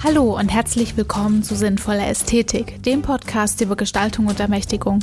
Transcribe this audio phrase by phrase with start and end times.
[0.00, 5.00] Hallo und herzlich willkommen zu Sinnvoller Ästhetik, dem Podcast über Gestaltung und Ermächtigung.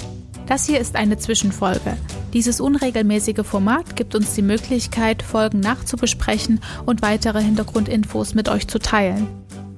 [0.47, 1.97] Das hier ist eine Zwischenfolge.
[2.31, 8.79] Dieses unregelmäßige Format gibt uns die Möglichkeit, Folgen nachzubesprechen und weitere Hintergrundinfos mit euch zu
[8.79, 9.27] teilen.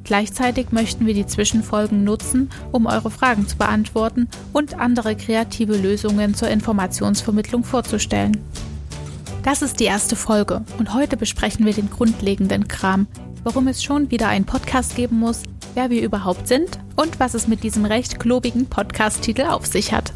[0.03, 6.35] Gleichzeitig möchten wir die Zwischenfolgen nutzen, um eure Fragen zu beantworten und andere kreative Lösungen
[6.35, 8.37] zur Informationsvermittlung vorzustellen.
[9.41, 13.07] Das ist die erste Folge und heute besprechen wir den grundlegenden Kram,
[13.47, 15.43] warum es schon wieder einen Podcast geben muss,
[15.73, 20.11] wer wir überhaupt sind und was es mit diesem recht klobigen Podcast-Titel auf sich hat.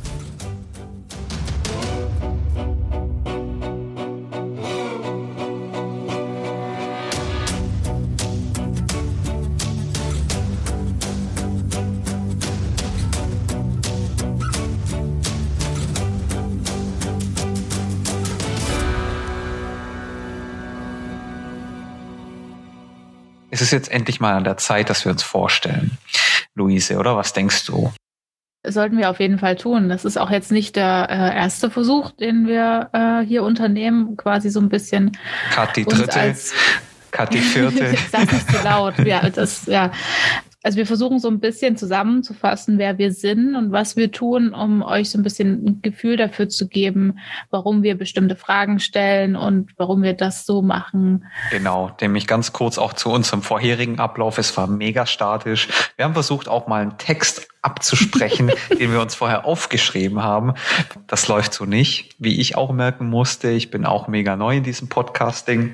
[23.62, 25.98] Es ist jetzt endlich mal an der Zeit, dass wir uns vorstellen.
[26.56, 27.94] Luise, oder was denkst du?
[28.66, 29.88] Sollten wir auf jeden Fall tun.
[29.88, 34.50] Das ist auch jetzt nicht der äh, erste Versuch, den wir äh, hier unternehmen, quasi
[34.50, 35.16] so ein bisschen.
[35.52, 36.36] Kat die dritte,
[37.12, 37.96] Kat die vierte.
[38.12, 38.98] Sag nicht zu laut.
[39.06, 39.92] Ja, das, ja.
[40.64, 44.84] Also wir versuchen so ein bisschen zusammenzufassen, wer wir sind und was wir tun, um
[44.84, 47.18] euch so ein bisschen ein Gefühl dafür zu geben,
[47.50, 51.26] warum wir bestimmte Fragen stellen und warum wir das so machen.
[51.50, 54.38] Genau, nämlich ganz kurz auch zu unserem vorherigen Ablauf.
[54.38, 55.68] Es war mega statisch.
[55.96, 60.54] Wir haben versucht, auch mal einen Text abzusprechen, den wir uns vorher aufgeschrieben haben.
[61.08, 63.50] Das läuft so nicht, wie ich auch merken musste.
[63.50, 65.74] Ich bin auch mega neu in diesem Podcasting.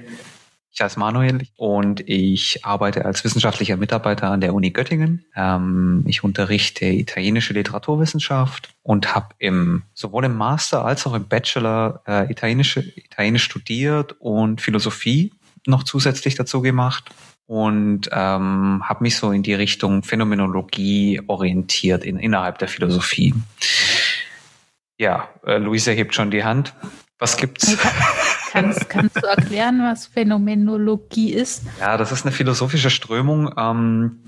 [0.78, 5.26] Ich heiße Manuel und ich arbeite als wissenschaftlicher Mitarbeiter an der Uni Göttingen.
[5.36, 12.04] Ähm, ich unterrichte italienische Literaturwissenschaft und habe im sowohl im Master als auch im Bachelor
[12.08, 15.34] äh, italienische, Italienisch studiert und Philosophie
[15.66, 17.10] noch zusätzlich dazu gemacht
[17.48, 23.34] und ähm, habe mich so in die Richtung Phänomenologie orientiert in, innerhalb der Philosophie.
[25.00, 26.76] Ja, äh, Luisa hebt schon die Hand.
[27.18, 27.76] Was gibt's?
[28.52, 31.64] Kannst, kannst du erklären, was Phänomenologie ist?
[31.80, 34.20] Ja, das ist eine philosophische Strömung, ähm,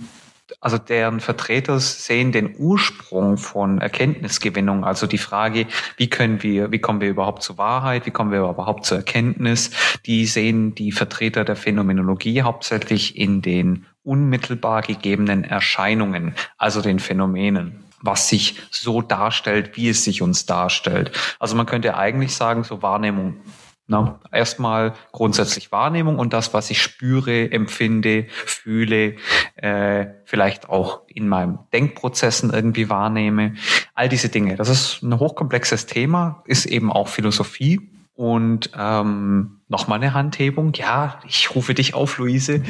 [0.62, 6.80] also deren Vertreter sehen den Ursprung von Erkenntnisgewinnung, also die Frage, wie können wir, wie
[6.80, 9.72] kommen wir überhaupt zur Wahrheit, wie kommen wir überhaupt zur Erkenntnis,
[10.06, 17.86] die sehen die Vertreter der Phänomenologie hauptsächlich in den unmittelbar gegebenen Erscheinungen, also den Phänomenen
[18.02, 21.12] was sich so darstellt, wie es sich uns darstellt.
[21.38, 23.42] Also man könnte eigentlich sagen, so Wahrnehmung
[23.90, 29.16] na, erstmal grundsätzlich Wahrnehmung und das, was ich spüre, empfinde, fühle,
[29.56, 33.56] äh, vielleicht auch in meinem Denkprozessen irgendwie wahrnehme.
[33.96, 34.56] All diese Dinge.
[34.56, 37.90] Das ist ein hochkomplexes Thema, ist eben auch Philosophie.
[38.14, 40.74] Und ähm, nochmal eine Handhebung.
[40.76, 42.62] Ja, ich rufe dich auf, Luise.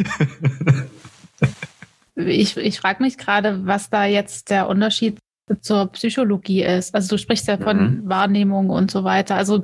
[2.15, 5.17] ich ich frage mich gerade, was da jetzt der Unterschied
[5.61, 6.93] zur Psychologie ist.
[6.95, 8.01] Also du sprichst ja von mhm.
[8.09, 9.35] Wahrnehmung und so weiter.
[9.35, 9.63] Also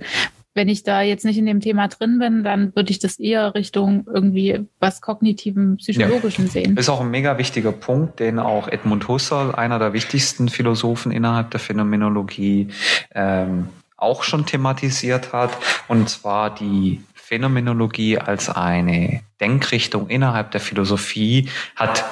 [0.56, 3.54] wenn ich da jetzt nicht in dem Thema drin bin, dann würde ich das eher
[3.54, 6.52] Richtung irgendwie was kognitiven, psychologischen ja.
[6.52, 6.78] sehen.
[6.78, 11.52] Ist auch ein mega wichtiger Punkt, den auch Edmund Husserl, einer der wichtigsten Philosophen innerhalb
[11.52, 12.70] der Phänomenologie,
[13.14, 13.68] ähm,
[13.98, 15.52] auch schon thematisiert hat.
[15.90, 22.06] Und zwar die Phänomenologie als eine Denkrichtung innerhalb der Philosophie hat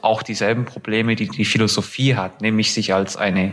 [0.00, 3.52] auch dieselben Probleme, die die Philosophie hat, nämlich sich als eine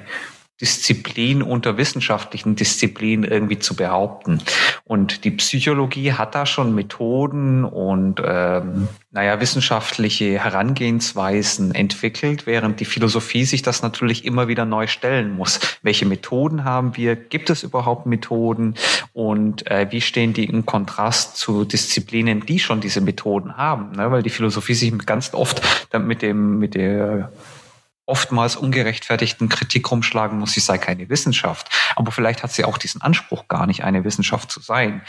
[0.62, 4.42] Disziplin unter wissenschaftlichen Disziplinen irgendwie zu behaupten.
[4.84, 12.86] Und die Psychologie hat da schon Methoden und ähm, naja, wissenschaftliche Herangehensweisen entwickelt, während die
[12.86, 15.59] Philosophie sich das natürlich immer wieder neu stellen muss.
[15.81, 17.16] Welche Methoden haben wir?
[17.16, 18.75] Gibt es überhaupt Methoden?
[19.14, 23.94] Und äh, wie stehen die im Kontrast zu Disziplinen, die schon diese Methoden haben?
[23.94, 24.12] Ne?
[24.12, 25.62] Weil die Philosophie sich ganz oft
[25.98, 27.31] mit dem, mit der
[28.09, 31.70] oftmals ungerechtfertigten Kritik rumschlagen muss, sie sei keine Wissenschaft.
[31.96, 35.03] Aber vielleicht hat sie auch diesen Anspruch gar nicht, eine Wissenschaft zu sein.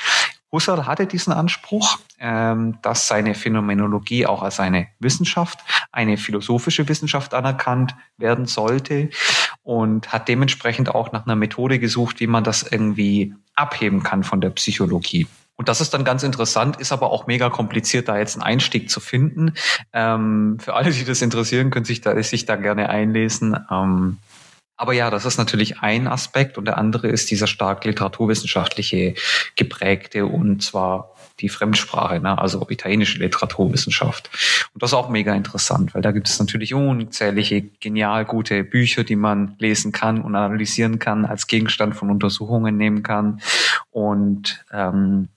[0.52, 5.60] Husserl hatte diesen Anspruch, ähm, dass seine Phänomenologie auch als eine Wissenschaft,
[5.92, 9.10] eine philosophische Wissenschaft anerkannt werden sollte
[9.62, 14.40] und hat dementsprechend auch nach einer Methode gesucht, wie man das irgendwie abheben kann von
[14.40, 15.26] der Psychologie.
[15.60, 18.88] Und das ist dann ganz interessant, ist aber auch mega kompliziert, da jetzt einen Einstieg
[18.88, 19.52] zu finden.
[19.92, 23.54] Ähm, für alle, die das interessieren, können sich da, sich da gerne einlesen.
[23.70, 24.16] Ähm,
[24.78, 29.12] aber ja, das ist natürlich ein Aspekt und der andere ist dieser stark literaturwissenschaftliche
[29.54, 32.38] geprägte und zwar die Fremdsprache, ne?
[32.38, 34.30] also italienische Literaturwissenschaft.
[34.72, 39.04] Und das ist auch mega interessant, weil da gibt es natürlich unzählige genial gute Bücher,
[39.04, 43.40] die man lesen kann und analysieren kann, als Gegenstand von Untersuchungen nehmen kann.
[43.90, 45.28] Und ähm,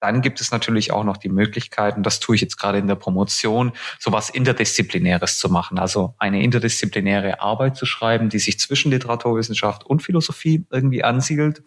[0.00, 2.88] dann gibt es natürlich auch noch die Möglichkeit, und das tue ich jetzt gerade in
[2.88, 5.78] der Promotion, sowas Interdisziplinäres zu machen.
[5.78, 11.62] Also eine interdisziplinäre Arbeit zu schreiben, die sich zwischen Literaturwissenschaft und Philosophie irgendwie ansiedelt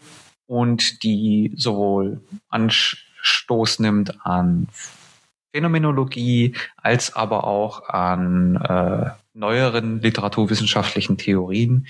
[0.48, 4.68] und die sowohl Anstoß nimmt an
[5.54, 11.88] Phänomenologie als aber auch an äh, neueren literaturwissenschaftlichen Theorien,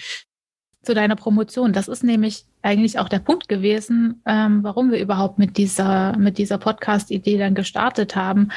[0.86, 1.74] zu deiner Promotion.
[1.74, 6.38] Das ist nämlich eigentlich auch der Punkt gewesen, ähm, warum wir überhaupt mit dieser, mit
[6.38, 8.50] dieser Podcast-Idee dann gestartet haben,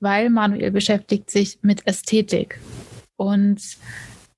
[0.00, 2.60] weil Manuel beschäftigt sich mit Ästhetik.
[3.16, 3.60] Und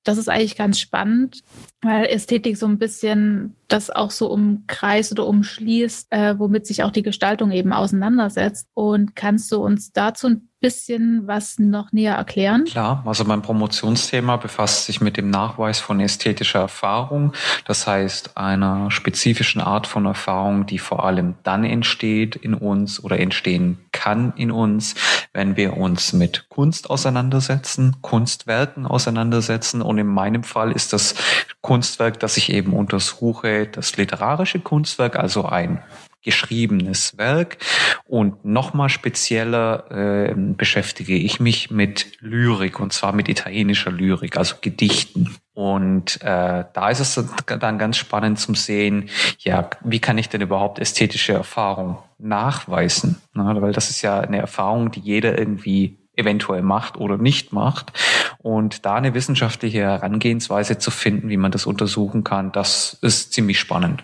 [0.07, 1.43] das ist eigentlich ganz spannend,
[1.81, 6.91] weil Ästhetik so ein bisschen das auch so umkreist oder umschließt, äh, womit sich auch
[6.91, 8.69] die Gestaltung eben auseinandersetzt.
[8.73, 12.65] Und kannst du uns dazu ein bisschen was noch näher erklären?
[12.65, 17.33] Klar, also mein Promotionsthema befasst sich mit dem Nachweis von ästhetischer Erfahrung.
[17.65, 23.19] Das heißt, einer spezifischen Art von Erfahrung, die vor allem dann entsteht in uns oder
[23.19, 24.95] entstehen kann in uns,
[25.33, 29.81] wenn wir uns mit Kunst auseinandersetzen, Kunstwerken auseinandersetzen.
[29.81, 31.15] Und in meinem Fall ist das
[31.61, 35.83] Kunstwerk, das ich eben untersuche, das literarische Kunstwerk, also ein
[36.23, 37.57] geschriebenes Werk.
[38.05, 44.55] Und nochmal spezieller äh, beschäftige ich mich mit Lyrik, und zwar mit italienischer Lyrik, also
[44.61, 45.35] Gedichten.
[45.53, 49.09] Und äh, da ist es dann ganz spannend zum sehen,
[49.39, 53.21] ja, wie kann ich denn überhaupt ästhetische Erfahrung nachweisen?
[53.33, 57.93] Na, weil das ist ja eine Erfahrung, die jeder irgendwie eventuell macht oder nicht macht.
[58.39, 63.59] Und da eine wissenschaftliche Herangehensweise zu finden, wie man das untersuchen kann, das ist ziemlich
[63.59, 64.03] spannend.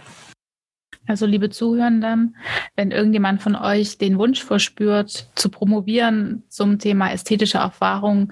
[1.05, 2.35] Also liebe Zuhörenden,
[2.75, 8.31] wenn irgendjemand von euch den Wunsch verspürt, zu promovieren zum Thema ästhetische Erfahrung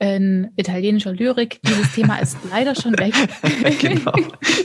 [0.00, 3.14] in italienischer Lyrik, dieses Thema ist leider schon weg.
[3.80, 4.12] genau,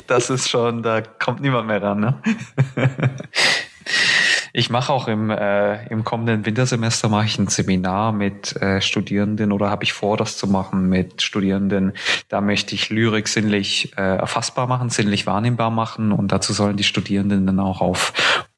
[0.07, 1.99] das ist schon, da kommt niemand mehr ran.
[1.99, 2.21] Ne?
[4.57, 9.51] Ich mache auch im, äh, im kommenden Wintersemester mache ich ein Seminar mit äh, Studierenden
[9.51, 11.93] oder habe ich vor, das zu machen mit Studierenden.
[12.27, 16.83] Da möchte ich Lyrik sinnlich äh, erfassbar machen, sinnlich wahrnehmbar machen und dazu sollen die
[16.83, 18.13] Studierenden dann auch auf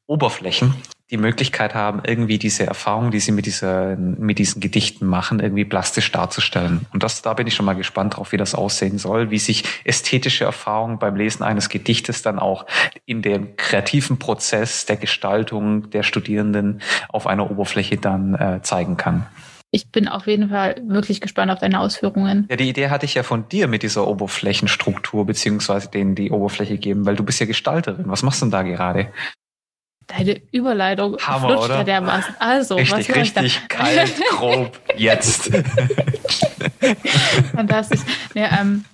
[0.06, 0.72] Oberflächen
[1.10, 5.64] die Möglichkeit haben, irgendwie diese Erfahrung, die sie mit, dieser, mit diesen Gedichten machen, irgendwie
[5.64, 6.86] plastisch darzustellen.
[6.92, 9.64] Und das, da bin ich schon mal gespannt drauf, wie das aussehen soll, wie sich
[9.84, 12.66] ästhetische Erfahrung beim Lesen eines Gedichtes dann auch
[13.06, 19.26] in dem kreativen Prozess der Gestaltung der Studierenden auf einer Oberfläche dann äh, zeigen kann.
[19.72, 22.46] Ich bin auf jeden Fall wirklich gespannt auf deine Ausführungen.
[22.50, 26.76] Ja, die Idee hatte ich ja von dir mit dieser Oberflächenstruktur, beziehungsweise denen die Oberfläche
[26.76, 28.06] geben, weil du bist ja Gestalterin.
[28.08, 29.12] Was machst du denn da gerade?
[30.10, 31.76] Deine Überleitung Hammer, flutscht oder?
[31.78, 32.34] ja dermaßen.
[32.38, 35.50] Also, richtig, was richtig kalt, grob, jetzt.
[37.54, 38.00] Fantastisch.
[38.34, 38.84] Nee, ähm,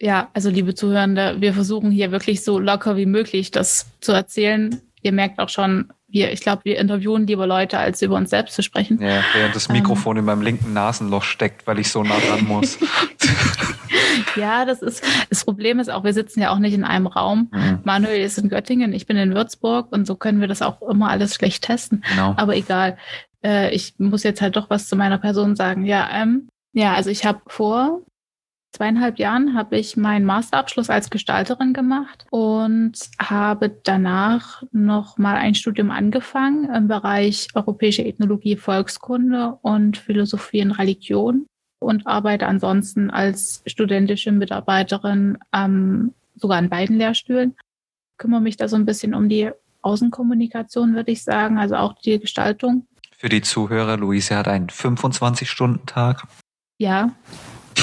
[0.00, 4.80] ja, also liebe Zuhörende, wir versuchen hier wirklich so locker wie möglich das zu erzählen.
[5.02, 8.54] Ihr merkt auch schon, wir, ich glaube, wir interviewen lieber Leute, als über uns selbst
[8.54, 9.00] zu sprechen.
[9.00, 12.46] Ja, während das Mikrofon ähm, in meinem linken Nasenloch steckt, weil ich so nah dran
[12.46, 12.78] muss.
[14.36, 17.48] ja, das ist, das Problem ist auch, wir sitzen ja auch nicht in einem Raum.
[17.52, 17.80] Mhm.
[17.84, 21.10] Manuel ist in Göttingen, ich bin in Würzburg und so können wir das auch immer
[21.10, 22.02] alles schlecht testen.
[22.10, 22.34] Genau.
[22.36, 22.96] Aber egal.
[23.42, 25.84] Äh, ich muss jetzt halt doch was zu meiner Person sagen.
[25.84, 28.02] Ja, ähm, ja, also ich habe vor
[28.72, 35.54] zweieinhalb Jahren habe ich meinen Masterabschluss als Gestalterin gemacht und habe danach noch mal ein
[35.54, 41.46] Studium angefangen im Bereich europäische Ethnologie, Volkskunde und Philosophie und Religion
[41.80, 47.56] und arbeite ansonsten als studentische Mitarbeiterin ähm, sogar an beiden Lehrstühlen.
[48.18, 49.50] Kümmere mich da so ein bisschen um die
[49.82, 52.86] Außenkommunikation, würde ich sagen, also auch die Gestaltung.
[53.16, 56.26] Für die Zuhörer, Luise hat einen 25-Stunden-Tag.
[56.78, 57.12] Ja,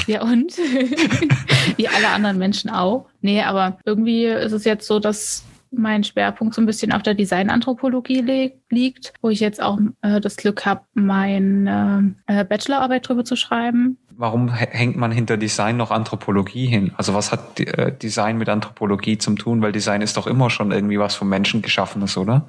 [0.06, 0.58] ja, und?
[1.78, 3.10] Wie alle anderen Menschen auch.
[3.22, 7.14] Nee, aber irgendwie ist es jetzt so, dass mein Schwerpunkt so ein bisschen auf der
[7.14, 13.24] Designanthropologie li liegt, wo ich jetzt auch äh, das Glück habe, meine äh, Bachelorarbeit drüber
[13.24, 13.98] zu schreiben.
[14.16, 16.92] Warum hängt man hinter Design noch Anthropologie hin?
[16.98, 19.62] Also was hat äh, Design mit Anthropologie zum tun?
[19.62, 22.48] Weil Design ist doch immer schon irgendwie was vom Menschen geschaffenes, oder?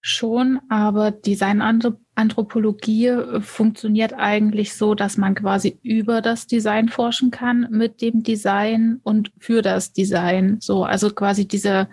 [0.00, 7.66] Schon, aber Designanthropologie äh, funktioniert eigentlich so, dass man quasi über das Design forschen kann,
[7.70, 10.58] mit dem Design und für das Design.
[10.60, 11.88] So, also quasi diese.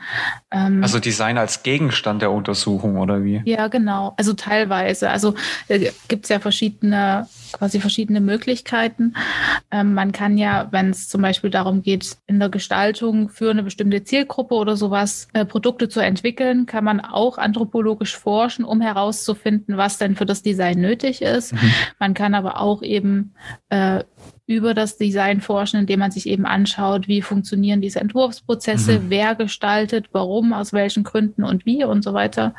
[0.52, 3.42] Ähm, also Design als Gegenstand der Untersuchung oder wie?
[3.46, 4.14] Ja, genau.
[4.18, 5.10] Also teilweise.
[5.10, 5.36] Also
[5.68, 9.14] äh, gibt es ja verschiedene, quasi verschiedene Möglichkeiten.
[9.72, 13.64] Ähm, man kann ja, wenn es zum Beispiel darum geht, in der Gestaltung für eine
[13.64, 18.82] bestimmte Zielgruppe oder sowas äh, Produkte zu entwickeln, kann man auch Anthropologie psychologisch forschen, um
[18.82, 21.54] herauszufinden, was denn für das Design nötig ist.
[21.54, 21.72] Mhm.
[22.00, 23.36] Man kann aber auch eben
[23.70, 24.04] äh,
[24.48, 29.10] über das Design forschen, indem man sich eben anschaut, wie funktionieren diese Entwurfsprozesse, mhm.
[29.10, 32.54] wer gestaltet, warum, aus welchen Gründen und wie und so weiter.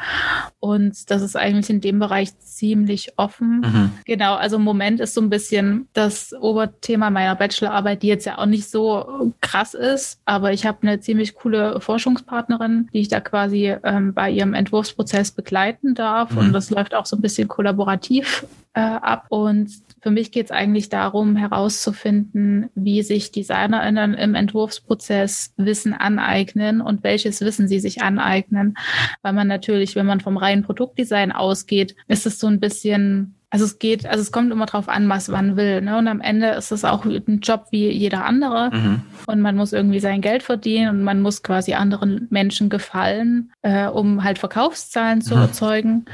[0.59, 3.61] Und das ist eigentlich in dem Bereich ziemlich offen.
[3.61, 3.91] Mhm.
[4.05, 8.39] Genau, also im Moment ist so ein bisschen das Oberthema meiner Bachelorarbeit, die jetzt ja
[8.39, 13.21] auch nicht so krass ist, aber ich habe eine ziemlich coole Forschungspartnerin, die ich da
[13.21, 16.33] quasi ähm, bei ihrem Entwurfsprozess begleiten darf.
[16.33, 16.39] Mhm.
[16.39, 18.45] Und das läuft auch so ein bisschen kollaborativ
[18.77, 19.27] äh, ab.
[19.31, 21.37] Und für mich geht es eigentlich darum,
[21.77, 28.77] herauszufinden, wie sich DesignerInnen im Entwurfsprozess Wissen aneignen und welches Wissen sie sich aneignen.
[29.23, 33.65] Weil man natürlich, wenn man vom reinen Produktdesign ausgeht, ist es so ein bisschen also
[33.65, 35.81] es geht, also es kommt immer drauf an, was man will.
[35.81, 35.97] Ne?
[35.97, 38.71] Und am Ende ist es auch ein Job wie jeder andere.
[38.71, 39.03] Mhm.
[39.27, 43.87] Und man muss irgendwie sein Geld verdienen und man muss quasi anderen Menschen gefallen, äh,
[43.87, 45.41] um halt Verkaufszahlen zu mhm.
[45.41, 46.05] erzeugen.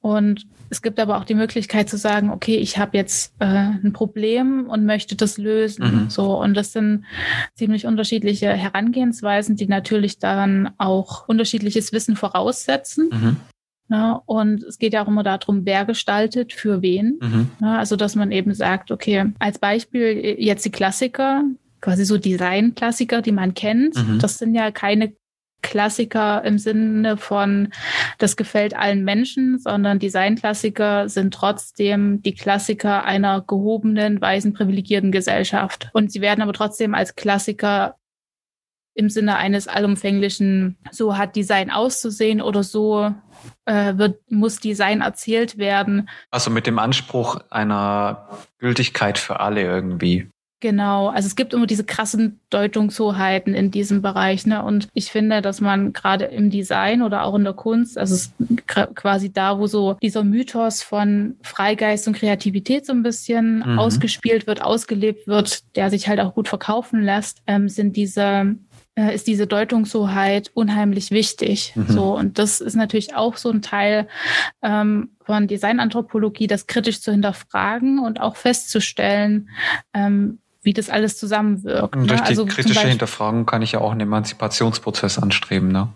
[0.00, 3.92] Und es gibt aber auch die Möglichkeit zu sagen, okay, ich habe jetzt äh, ein
[3.92, 6.04] Problem und möchte das lösen.
[6.04, 6.10] Mhm.
[6.10, 7.04] So und das sind
[7.54, 13.10] ziemlich unterschiedliche Herangehensweisen, die natürlich dann auch unterschiedliches Wissen voraussetzen.
[13.92, 14.18] Ne?
[14.24, 17.18] und es geht ja auch immer darum, wer gestaltet für wen.
[17.20, 17.50] Mhm.
[17.60, 21.44] Ja, also dass man eben sagt, okay, als Beispiel jetzt die Klassiker,
[21.82, 23.94] quasi so Design-Klassiker, die man kennt.
[23.96, 24.18] Mhm.
[24.18, 25.12] Das sind ja keine
[25.60, 27.68] Klassiker im Sinne von,
[28.16, 35.90] das gefällt allen Menschen, sondern Designklassiker sind trotzdem die Klassiker einer gehobenen, weißen, privilegierten Gesellschaft.
[35.92, 37.96] Und sie werden aber trotzdem als Klassiker
[38.94, 43.14] im Sinne eines allumfänglichen, so hat Design auszusehen oder so
[43.64, 46.08] äh, wird, muss Design erzählt werden.
[46.30, 50.28] Also mit dem Anspruch einer Gültigkeit für alle irgendwie.
[50.62, 54.46] Genau, also es gibt immer diese krassen Deutungshoheiten in diesem Bereich.
[54.46, 54.62] Ne?
[54.62, 58.26] Und ich finde, dass man gerade im Design oder auch in der Kunst, also es
[58.26, 63.78] ist quasi da, wo so dieser Mythos von Freigeist und Kreativität so ein bisschen mhm.
[63.80, 68.54] ausgespielt wird, ausgelebt wird, der sich halt auch gut verkaufen lässt, ähm, sind diese
[68.94, 71.72] äh, ist diese Deutungshoheit unheimlich wichtig.
[71.74, 71.86] Mhm.
[71.88, 74.08] So und das ist natürlich auch so ein Teil
[74.62, 79.48] ähm, von Designanthropologie, das kritisch zu hinterfragen und auch festzustellen,
[79.94, 81.96] ähm, wie das alles zusammenwirkt.
[81.96, 82.26] Und durch ne?
[82.26, 85.88] die also kritische Hinterfragung kann ich ja auch einen Emanzipationsprozess anstreben, ne?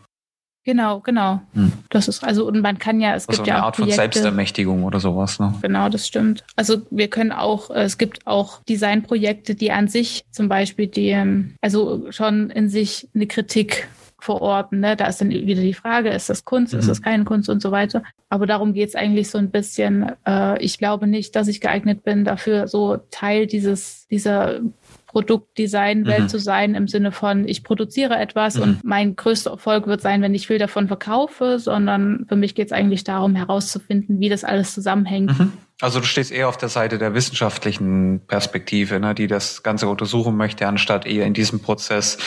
[0.66, 1.40] Genau, genau.
[1.54, 1.72] Hm.
[1.90, 3.58] Das ist also, und man kann ja, es also gibt ja auch.
[3.58, 5.54] Eine Art Projekte, von Selbstermächtigung oder sowas, ne?
[5.62, 6.42] Genau, das stimmt.
[6.56, 11.10] Also wir können auch, äh, es gibt auch Designprojekte, die an sich zum Beispiel die,
[11.10, 13.86] ähm, also schon in sich eine Kritik
[14.18, 14.80] verorten.
[14.80, 14.96] Ne?
[14.96, 16.80] Da ist dann wieder die Frage, ist das Kunst, mhm.
[16.80, 18.02] ist das keine Kunst und so weiter.
[18.28, 20.10] Aber darum geht es eigentlich so ein bisschen.
[20.26, 24.58] Äh, ich glaube nicht, dass ich geeignet bin, dafür so Teil dieses, dieser
[25.16, 26.28] Produktdesign-Welt mhm.
[26.28, 28.62] zu sein, im Sinne von, ich produziere etwas mhm.
[28.62, 32.66] und mein größter Erfolg wird sein, wenn ich viel davon verkaufe, sondern für mich geht
[32.66, 35.38] es eigentlich darum, herauszufinden, wie das alles zusammenhängt.
[35.38, 35.54] Mhm.
[35.80, 40.36] Also du stehst eher auf der Seite der wissenschaftlichen Perspektive, ne, die das Ganze untersuchen
[40.36, 42.18] möchte, anstatt eher in diesem Prozess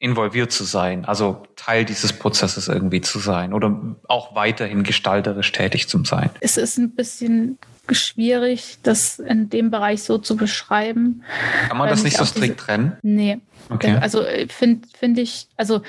[0.00, 5.88] involviert zu sein, also Teil dieses Prozesses irgendwie zu sein oder auch weiterhin gestalterisch tätig
[5.88, 6.30] zu sein.
[6.40, 7.58] Es ist ein bisschen
[7.90, 11.22] schwierig, das in dem Bereich so zu beschreiben.
[11.68, 12.96] Kann man das nicht so strikt diese, trennen?
[13.02, 13.40] Nee.
[13.70, 13.96] Okay.
[14.00, 15.82] Also äh, finde find ich, also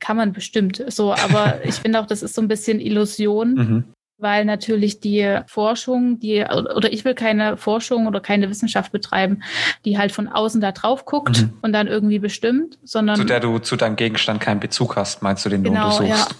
[0.00, 3.54] kann man bestimmt so, aber ich finde auch, das ist so ein bisschen Illusion.
[3.54, 3.84] Mhm
[4.18, 9.42] weil natürlich die Forschung, die, oder ich will keine Forschung oder keine Wissenschaft betreiben,
[9.84, 11.52] die halt von außen da drauf guckt mhm.
[11.62, 13.16] und dann irgendwie bestimmt, sondern.
[13.16, 16.30] Zu der du zu deinem Gegenstand keinen Bezug hast, meinst du, den genau, du untersuchst?
[16.30, 16.36] Ja.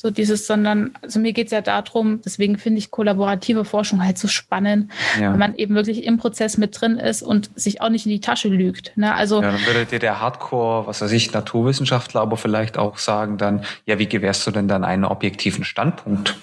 [0.00, 4.28] So dieses, sondern, also mir geht's ja darum, deswegen finde ich kollaborative Forschung halt so
[4.28, 5.32] spannend, ja.
[5.32, 8.20] wenn man eben wirklich im Prozess mit drin ist und sich auch nicht in die
[8.20, 8.96] Tasche lügt.
[8.96, 9.12] Ne?
[9.12, 13.38] Also, ja, dann würde dir der Hardcore, was weiß ich, Naturwissenschaftler aber vielleicht auch sagen
[13.38, 16.36] dann, ja, wie gewährst du denn dann einen objektiven Standpunkt?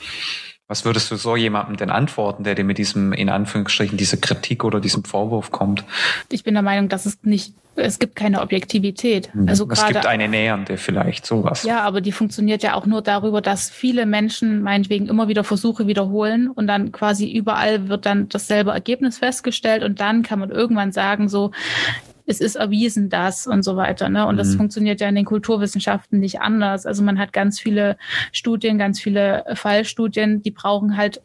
[0.68, 4.64] Was würdest du so jemandem denn antworten, der dir mit diesem, in Anführungsstrichen, diese Kritik
[4.64, 5.84] oder diesem Vorwurf kommt?
[6.32, 9.30] Ich bin der Meinung, dass es nicht, es gibt keine Objektivität.
[9.36, 9.48] Mhm.
[9.48, 11.64] Also es gibt eine nähernde vielleicht, sowas.
[11.64, 15.86] Ja, aber die funktioniert ja auch nur darüber, dass viele Menschen meinetwegen immer wieder Versuche
[15.86, 20.92] wiederholen und dann quasi überall wird dann dasselbe Ergebnis festgestellt und dann kann man irgendwann
[20.92, 21.52] sagen, so,
[22.26, 24.10] es ist erwiesen das und so weiter.
[24.10, 24.26] Ne?
[24.26, 24.40] Und mhm.
[24.40, 26.86] das funktioniert ja in den Kulturwissenschaften nicht anders.
[26.86, 27.98] Also man hat ganz viele
[28.32, 31.22] Studien, ganz viele Fallstudien, die brauchen halt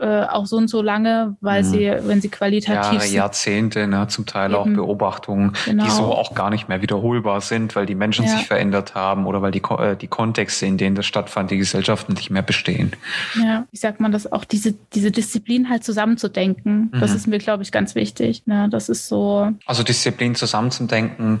[0.00, 1.66] äh, auch so und so lange, weil mhm.
[1.66, 3.14] sie, wenn sie qualitativ Jahre, sind.
[3.14, 4.60] Jahrzehnte, ne, zum Teil Eben.
[4.60, 5.84] auch Beobachtungen, genau.
[5.84, 8.36] die so auch gar nicht mehr wiederholbar sind, weil die Menschen ja.
[8.36, 12.14] sich verändert haben oder weil die, äh, die Kontexte, in denen das stattfand, die Gesellschaften
[12.14, 12.92] nicht mehr bestehen.
[13.34, 17.00] Ja, wie sagt man das auch, diese, diese Disziplin halt zusammenzudenken, mhm.
[17.00, 18.46] das ist mir, glaube ich, ganz wichtig.
[18.46, 18.68] Ne?
[18.70, 19.50] Das ist so.
[19.66, 21.40] Also Disziplin zusammenzudenken,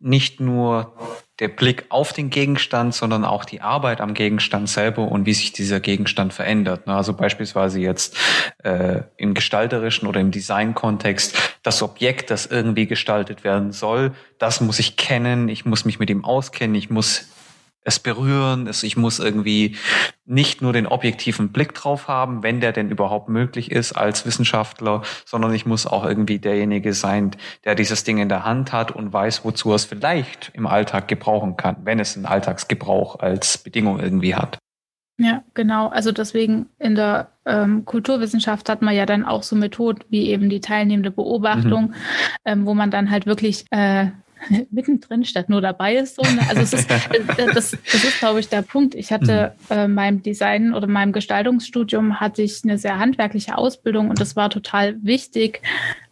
[0.00, 0.92] nicht nur
[1.40, 5.52] der Blick auf den Gegenstand, sondern auch die Arbeit am Gegenstand selber und wie sich
[5.52, 6.88] dieser Gegenstand verändert.
[6.88, 8.16] Also beispielsweise jetzt
[8.64, 14.78] äh, im gestalterischen oder im Design-Kontext, das Objekt, das irgendwie gestaltet werden soll, das muss
[14.78, 17.28] ich kennen, ich muss mich mit ihm auskennen, ich muss
[17.88, 19.76] es berühren, es, ich muss irgendwie
[20.24, 25.02] nicht nur den objektiven Blick drauf haben, wenn der denn überhaupt möglich ist als Wissenschaftler,
[25.24, 27.32] sondern ich muss auch irgendwie derjenige sein,
[27.64, 31.08] der dieses Ding in der Hand hat und weiß, wozu er es vielleicht im Alltag
[31.08, 34.58] gebrauchen kann, wenn es einen Alltagsgebrauch als Bedingung irgendwie hat.
[35.20, 35.88] Ja, genau.
[35.88, 40.48] Also deswegen in der ähm, Kulturwissenschaft hat man ja dann auch so Methoden wie eben
[40.48, 41.94] die teilnehmende Beobachtung, mhm.
[42.44, 44.10] ähm, wo man dann halt wirklich äh,
[44.70, 46.16] mittendrin statt nur dabei ist.
[46.16, 46.40] So, ne?
[46.48, 47.20] Also es ist, äh,
[47.54, 48.94] das, das ist, glaube ich, der Punkt.
[48.94, 49.76] Ich hatte mhm.
[49.76, 54.50] äh, meinem Design oder meinem Gestaltungsstudium hatte ich eine sehr handwerkliche Ausbildung und das war
[54.50, 55.62] total wichtig,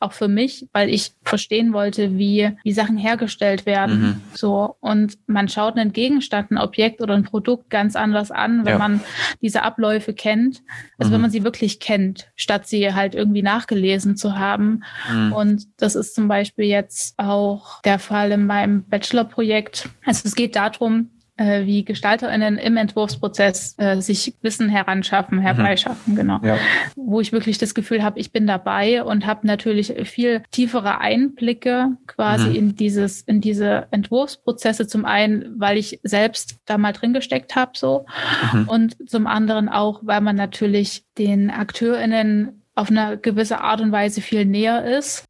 [0.01, 4.01] auch für mich, weil ich verstehen wollte, wie, wie Sachen hergestellt werden.
[4.01, 4.21] Mhm.
[4.35, 4.77] So.
[4.81, 8.79] Und man schaut einen Gegenstand, ein Objekt oder ein Produkt ganz anders an, wenn ja.
[8.79, 9.01] man
[9.41, 10.63] diese Abläufe kennt.
[10.99, 11.15] Also mhm.
[11.15, 14.83] wenn man sie wirklich kennt, statt sie halt irgendwie nachgelesen zu haben.
[15.11, 15.33] Mhm.
[15.33, 19.89] Und das ist zum Beispiel jetzt auch der Fall in meinem Bachelorprojekt.
[20.05, 25.43] Also es geht darum, äh, wie GestalterInnen im Entwurfsprozess äh, sich Wissen heranschaffen, mhm.
[25.43, 26.17] herbeischaffen, mhm.
[26.17, 26.41] genau.
[26.43, 26.59] Ja.
[26.95, 31.97] Wo ich wirklich das Gefühl habe, ich bin dabei und habe natürlich viel tiefere Einblicke
[32.07, 32.57] quasi mhm.
[32.57, 34.87] in dieses, in diese Entwurfsprozesse.
[34.87, 38.07] Zum einen, weil ich selbst da mal drin gesteckt habe, so.
[38.53, 38.69] Mhm.
[38.69, 44.21] Und zum anderen auch, weil man natürlich den AkteurInnen auf eine gewisse Art und Weise
[44.21, 45.25] viel näher ist.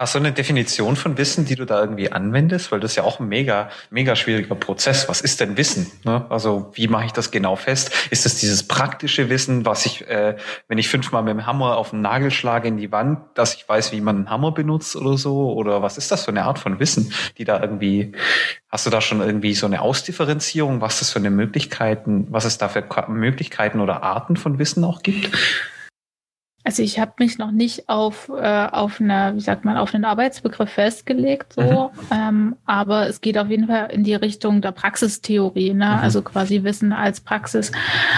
[0.00, 2.70] Hast du eine Definition von Wissen, die du da irgendwie anwendest?
[2.70, 5.08] Weil das ist ja auch ein mega, mega schwieriger Prozess.
[5.08, 5.90] Was ist denn Wissen?
[6.04, 6.24] Ne?
[6.28, 7.90] Also wie mache ich das genau fest?
[8.12, 10.36] Ist es dieses praktische Wissen, was ich, äh,
[10.68, 13.68] wenn ich fünfmal mit dem Hammer auf den Nagel schlage in die Wand, dass ich
[13.68, 15.52] weiß, wie man einen Hammer benutzt oder so?
[15.52, 18.12] Oder was ist das für eine Art von Wissen, die da irgendwie,
[18.68, 22.56] hast du da schon irgendwie so eine Ausdifferenzierung, was das für eine Möglichkeiten, was es
[22.56, 25.36] da für Möglichkeiten oder Arten von Wissen auch gibt?
[26.64, 30.04] Also ich habe mich noch nicht auf, äh, auf eine, wie sagt man, auf einen
[30.04, 32.06] Arbeitsbegriff festgelegt, so, mhm.
[32.10, 35.86] ähm, aber es geht auf jeden Fall in die Richtung der Praxistheorie, ne?
[35.86, 36.02] Mhm.
[36.02, 37.72] also quasi Wissen als Praxis.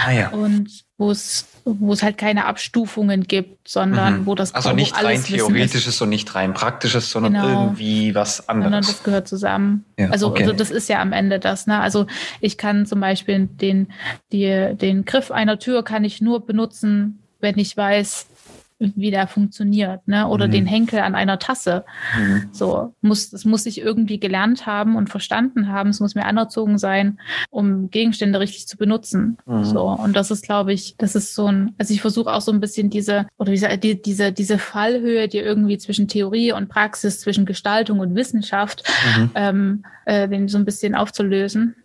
[0.05, 0.29] Ah, ja.
[0.29, 4.25] Und wo es wo es halt keine Abstufungen gibt, sondern mhm.
[4.25, 7.63] wo das also nicht rein theoretisches und nicht rein praktisches, sondern genau.
[7.63, 8.65] irgendwie was anderes.
[8.65, 9.85] Sondern das gehört zusammen.
[9.97, 10.43] Ja, also, okay.
[10.43, 11.67] also das ist ja am Ende das.
[11.67, 11.79] Ne?
[11.79, 12.07] Also
[12.39, 13.87] ich kann zum Beispiel den
[14.31, 18.27] die, den Griff einer Tür kann ich nur benutzen, wenn ich weiß,
[18.95, 20.27] wie der funktioniert, ne?
[20.27, 20.51] Oder mhm.
[20.51, 21.85] den Henkel an einer Tasse.
[22.17, 22.49] Mhm.
[22.51, 25.89] So muss das muss ich irgendwie gelernt haben und verstanden haben.
[25.89, 29.37] Es muss mir anerzogen sein, um Gegenstände richtig zu benutzen.
[29.45, 29.63] Mhm.
[29.63, 31.73] So und das ist, glaube ich, das ist so ein.
[31.77, 35.39] Also ich versuche auch so ein bisschen diese oder diese die, diese diese Fallhöhe, die
[35.39, 38.83] irgendwie zwischen Theorie und Praxis, zwischen Gestaltung und Wissenschaft,
[39.17, 39.31] mhm.
[39.35, 41.75] ähm, äh, den so ein bisschen aufzulösen.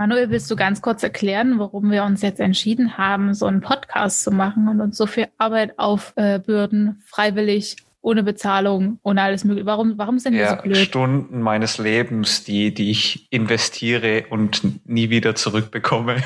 [0.00, 4.22] Manuel, willst du ganz kurz erklären, warum wir uns jetzt entschieden haben, so einen Podcast
[4.22, 9.66] zu machen und uns so viel Arbeit aufbürden, freiwillig, ohne Bezahlung, ohne alles mögliche?
[9.66, 10.78] Warum, warum sind wir ja, so blöd?
[10.78, 16.22] Stunden meines Lebens, die, die ich investiere und nie wieder zurückbekomme.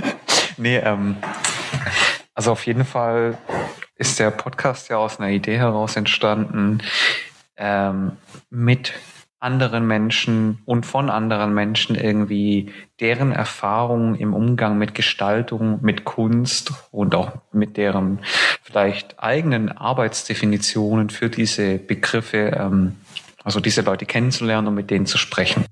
[0.58, 1.16] nee, ähm,
[2.34, 3.38] also auf jeden Fall
[3.96, 6.82] ist der Podcast ja aus einer Idee heraus entstanden,
[7.56, 8.18] ähm,
[8.50, 8.92] mit
[9.44, 16.72] anderen Menschen und von anderen Menschen irgendwie deren Erfahrungen im Umgang mit Gestaltung, mit Kunst
[16.90, 18.20] und auch mit deren
[18.62, 22.96] vielleicht eigenen Arbeitsdefinitionen für diese Begriffe, ähm,
[23.44, 25.66] also diese Leute kennenzulernen und mit denen zu sprechen.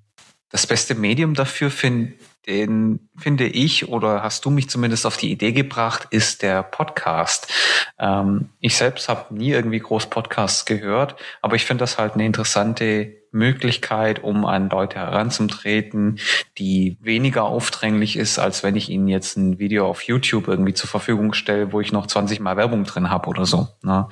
[0.53, 2.12] Das beste Medium dafür finde
[2.47, 7.53] den finde ich oder hast du mich zumindest auf die Idee gebracht, ist der Podcast.
[7.99, 12.27] Ähm, ich selbst habe nie irgendwie groß Podcasts gehört, aber ich finde das halt eine
[12.27, 16.19] interessante Möglichkeit, um an Leute heranzutreten,
[16.59, 20.91] die weniger aufdränglich ist, als wenn ich ihnen jetzt ein Video auf YouTube irgendwie zur
[20.91, 23.69] Verfügung stelle, wo ich noch 20 Mal Werbung drin habe oder so.
[23.83, 24.09] Ne?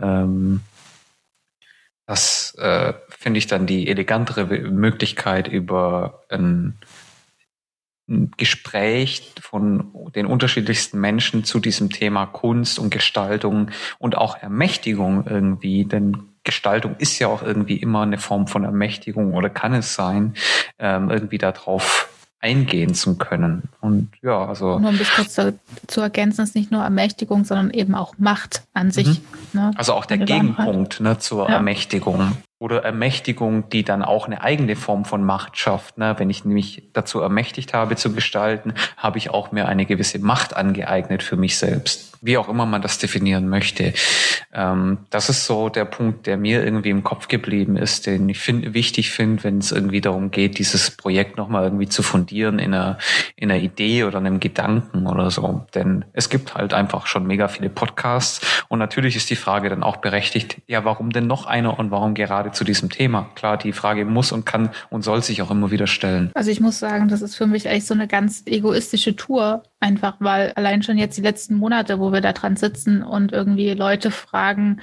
[0.00, 0.60] Ähm,
[2.06, 6.78] das äh, finde ich dann die elegantere Möglichkeit über ein
[8.36, 15.84] Gespräch von den unterschiedlichsten Menschen zu diesem Thema Kunst und Gestaltung und auch Ermächtigung irgendwie,
[15.84, 20.34] denn Gestaltung ist ja auch irgendwie immer eine Form von Ermächtigung oder kann es sein,
[20.78, 22.08] ähm, irgendwie darauf
[22.42, 23.62] eingehen zu können.
[23.80, 24.78] Und ja, also.
[24.78, 28.64] Nur um das kurz zu, zu ergänzen, ist nicht nur Ermächtigung, sondern eben auch Macht
[28.74, 29.06] an sich.
[29.08, 29.60] Mhm.
[29.60, 29.70] Ne?
[29.76, 31.54] Also auch der Gegenpunkt ne, zur ja.
[31.54, 32.32] Ermächtigung.
[32.62, 35.98] Oder Ermächtigung, die dann auch eine eigene Form von Macht schafft.
[35.98, 36.14] Ne?
[36.16, 40.54] Wenn ich mich dazu ermächtigt habe zu gestalten, habe ich auch mir eine gewisse Macht
[40.54, 43.92] angeeignet für mich selbst wie auch immer man das definieren möchte.
[44.54, 48.38] Ähm, das ist so der Punkt, der mir irgendwie im Kopf geblieben ist, den ich
[48.38, 52.72] find, wichtig finde, wenn es irgendwie darum geht, dieses Projekt nochmal irgendwie zu fundieren in
[52.72, 52.98] einer,
[53.34, 55.66] in einer Idee oder einem Gedanken oder so.
[55.74, 59.82] Denn es gibt halt einfach schon mega viele Podcasts und natürlich ist die Frage dann
[59.82, 63.30] auch berechtigt, ja, warum denn noch einer und warum gerade zu diesem Thema?
[63.34, 66.30] Klar, die Frage muss und kann und soll sich auch immer wieder stellen.
[66.34, 70.16] Also ich muss sagen, das ist für mich echt so eine ganz egoistische Tour, einfach
[70.20, 74.12] weil allein schon jetzt die letzten Monate, wo wir da dran sitzen und irgendwie Leute
[74.12, 74.80] fragen,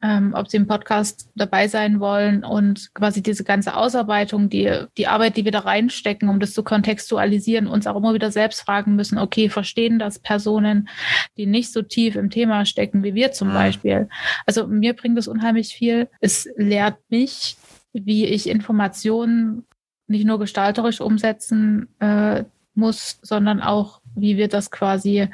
[0.00, 5.08] ähm, ob sie im Podcast dabei sein wollen und quasi diese ganze Ausarbeitung, die, die
[5.08, 8.94] Arbeit, die wir da reinstecken, um das zu kontextualisieren, uns auch immer wieder selbst fragen
[8.94, 10.88] müssen, okay, verstehen das Personen,
[11.36, 13.54] die nicht so tief im Thema stecken wie wir zum mhm.
[13.54, 14.08] Beispiel.
[14.46, 16.08] Also mir bringt es unheimlich viel.
[16.20, 17.56] Es lehrt mich,
[17.92, 19.64] wie ich Informationen
[20.06, 22.44] nicht nur gestalterisch umsetzen äh,
[22.78, 25.28] muss, sondern auch, wie wir das quasi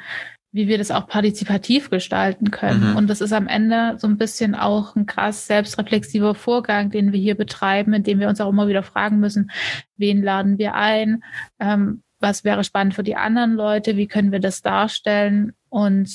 [0.55, 2.91] wie wir das auch partizipativ gestalten können.
[2.91, 2.95] Mhm.
[2.95, 7.19] Und das ist am Ende so ein bisschen auch ein krass selbstreflexiver Vorgang, den wir
[7.19, 9.51] hier betreiben, indem wir uns auch immer wieder fragen müssen,
[9.97, 11.25] wen laden wir ein,
[11.59, 16.09] ähm, was wäre spannend für die anderen Leute, wie können wir das darstellen und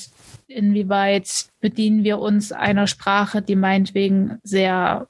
[0.47, 5.07] inwieweit bedienen wir uns einer Sprache, die meinetwegen sehr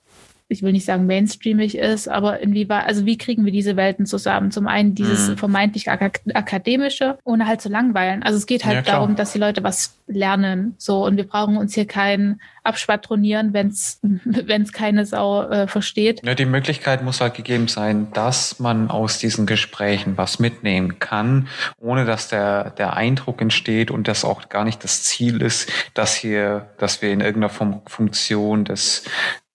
[0.52, 4.52] ich will nicht sagen mainstreamig ist, aber inwieweit, also wie kriegen wir diese Welten zusammen?
[4.52, 5.38] Zum einen dieses mhm.
[5.38, 8.22] vermeintlich ak akademische, ohne halt zu langweilen.
[8.22, 11.56] Also es geht halt ja, darum, dass die Leute was lernen, so und wir brauchen
[11.56, 16.22] uns hier kein abschwadronieren, wenn es wenn es keine Sau äh, versteht.
[16.26, 21.48] Ja, die Möglichkeit muss halt gegeben sein, dass man aus diesen Gesprächen was mitnehmen kann,
[21.80, 26.14] ohne dass der der Eindruck entsteht und das auch gar nicht das Ziel ist, dass
[26.14, 29.06] hier, dass wir in irgendeiner Funktion des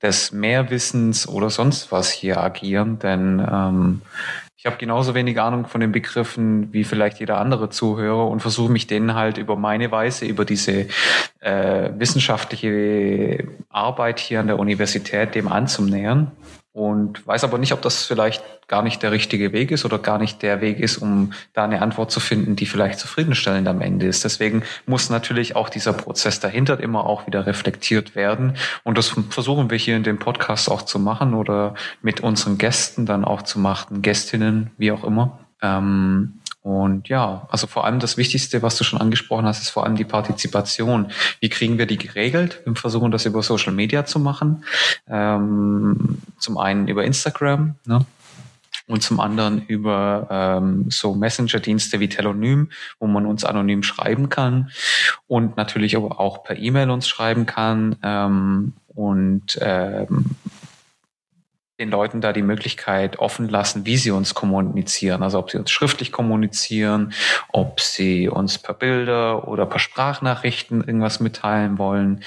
[0.07, 4.03] des Mehrwissens oder sonst was hier agieren, denn ähm,
[4.57, 8.73] ich habe genauso wenig Ahnung von den Begriffen wie vielleicht jeder andere Zuhörer und versuche
[8.73, 10.87] mich denen halt über meine Weise, über diese
[11.40, 16.33] äh, wissenschaftliche Arbeit hier an der Universität dem anzunähern
[16.77, 20.19] und weiß aber nicht, ob das vielleicht gar nicht der richtige Weg ist oder gar
[20.19, 24.05] nicht der Weg ist, um da eine Antwort zu finden, die vielleicht zufriedenstellend am Ende
[24.05, 24.25] ist.
[24.25, 28.59] Deswegen muss natürlich auch dieser Prozess dahinter immer auch wieder reflektiert werden.
[28.85, 33.07] Und das versuchen wir hier in dem Podcast auch zu machen oder mit unseren Gästen
[33.07, 35.39] dann auch zu machen, Gästinnen, wie auch immer.
[35.62, 39.85] Ähm, und ja, also vor allem das Wichtigste, was du schon angesprochen hast, ist vor
[39.85, 41.12] allem die Partizipation.
[41.38, 42.61] Wie kriegen wir die geregelt?
[42.64, 44.64] Wir versuchen das über Social Media zu machen.
[45.09, 48.05] Ähm, zum einen über Instagram, ne?
[48.88, 54.70] und zum anderen über ähm, so Messenger-Dienste wie Telonym, wo man uns anonym schreiben kann
[55.29, 60.24] und natürlich aber auch per E-Mail uns schreiben kann ähm, und ähm,
[61.79, 65.23] den Leuten da die Möglichkeit offen lassen, wie sie uns kommunizieren.
[65.23, 67.12] Also ob sie uns schriftlich kommunizieren,
[67.53, 72.23] ob sie uns per Bilder oder per Sprachnachrichten irgendwas mitteilen wollen.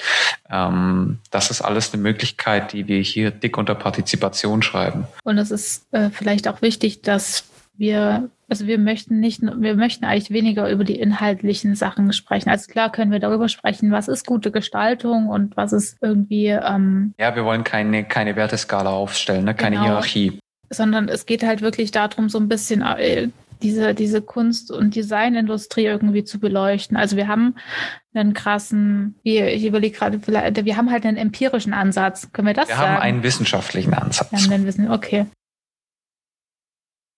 [0.48, 5.06] Ähm, das ist alles eine Möglichkeit, die wir hier dick unter Partizipation schreiben.
[5.24, 7.44] Und es ist äh, vielleicht auch wichtig, dass
[7.76, 12.50] wir, also wir möchten nicht, wir möchten eigentlich weniger über die inhaltlichen Sachen sprechen.
[12.50, 16.48] Also klar können wir darüber sprechen, was ist gute Gestaltung und was ist irgendwie.
[16.48, 19.54] Ähm, ja, wir wollen keine, keine Werteskala aufstellen, ne?
[19.54, 20.40] keine genau, Hierarchie.
[20.68, 23.28] Sondern es geht halt wirklich darum, so ein bisschen äh,
[23.62, 26.96] diese, diese Kunst- und Designindustrie irgendwie zu beleuchten.
[26.96, 27.54] Also wir haben
[28.14, 32.32] einen krassen, ich überlege gerade, wir haben halt einen empirischen Ansatz.
[32.32, 32.88] Können wir das wir sagen?
[32.88, 34.32] Wir haben einen wissenschaftlichen Ansatz.
[34.32, 35.26] Wir haben einen Wissen, okay.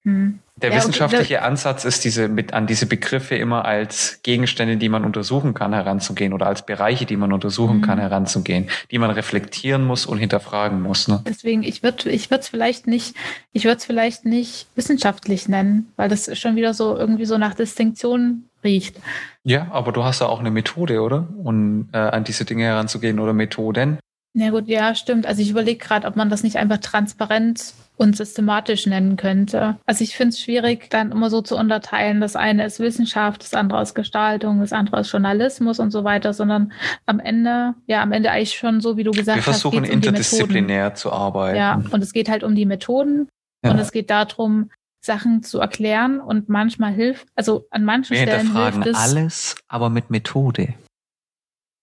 [0.04, 0.40] Hm.
[0.62, 1.44] Der ja, wissenschaftliche okay.
[1.44, 6.32] Ansatz ist, diese mit an diese Begriffe immer als Gegenstände, die man untersuchen kann, heranzugehen
[6.32, 7.82] oder als Bereiche, die man untersuchen mhm.
[7.82, 11.08] kann, heranzugehen, die man reflektieren muss und hinterfragen muss.
[11.08, 11.22] Ne?
[11.26, 13.16] Deswegen, ich würde, ich würde es vielleicht nicht,
[13.52, 17.54] ich würde es vielleicht nicht wissenschaftlich nennen, weil das schon wieder so irgendwie so nach
[17.54, 18.96] Distinktion riecht.
[19.44, 21.26] Ja, aber du hast ja auch eine Methode, oder?
[21.42, 23.98] Und äh, an diese Dinge heranzugehen oder Methoden.
[24.34, 25.26] Ja gut, ja, stimmt.
[25.26, 29.78] Also ich überlege gerade, ob man das nicht einfach transparent und systematisch nennen könnte.
[29.86, 33.54] Also ich finde es schwierig, dann immer so zu unterteilen, das eine ist Wissenschaft, das
[33.54, 36.72] andere ist Gestaltung, das andere ist Journalismus und so weiter, sondern
[37.06, 39.46] am Ende, ja, am Ende eigentlich schon so, wie du gesagt hast.
[39.46, 41.56] Wir versuchen um interdisziplinär zu arbeiten.
[41.56, 43.28] Ja, und es geht halt um die Methoden
[43.64, 43.70] ja.
[43.70, 44.70] und es geht darum,
[45.04, 48.96] Sachen zu erklären und manchmal hilft, also an manchen Wir Stellen hilft es.
[48.96, 50.74] alles, aber mit Methode.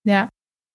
[0.05, 0.29] Ja,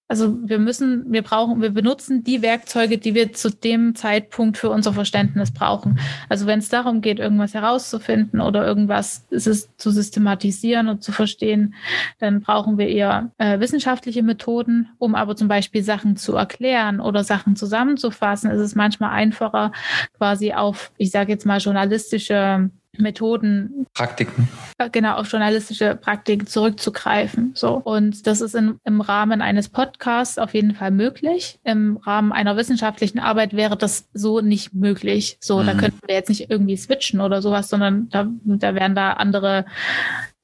[0.07, 4.69] also wir müssen, wir brauchen, wir benutzen die Werkzeuge, die wir zu dem Zeitpunkt für
[4.69, 5.99] unser Verständnis brauchen.
[6.29, 11.75] Also wenn es darum geht, irgendwas herauszufinden oder irgendwas zu systematisieren und zu verstehen,
[12.19, 17.25] dann brauchen wir eher äh, wissenschaftliche Methoden, um aber zum Beispiel Sachen zu erklären oder
[17.25, 19.73] Sachen zusammenzufassen, ist es manchmal einfacher,
[20.19, 23.87] quasi auf, ich sage jetzt mal, journalistische Methoden.
[23.94, 24.48] Praktiken.
[24.78, 27.52] Äh, genau, auf journalistische Praktiken zurückzugreifen.
[27.54, 27.74] So.
[27.74, 31.59] Und das ist in, im Rahmen eines Podcasts auf jeden Fall möglich.
[31.64, 35.37] Im Rahmen einer wissenschaftlichen Arbeit wäre das so nicht möglich.
[35.40, 35.66] So, mhm.
[35.66, 39.64] da könnten wir jetzt nicht irgendwie switchen oder sowas, sondern da, da wären da andere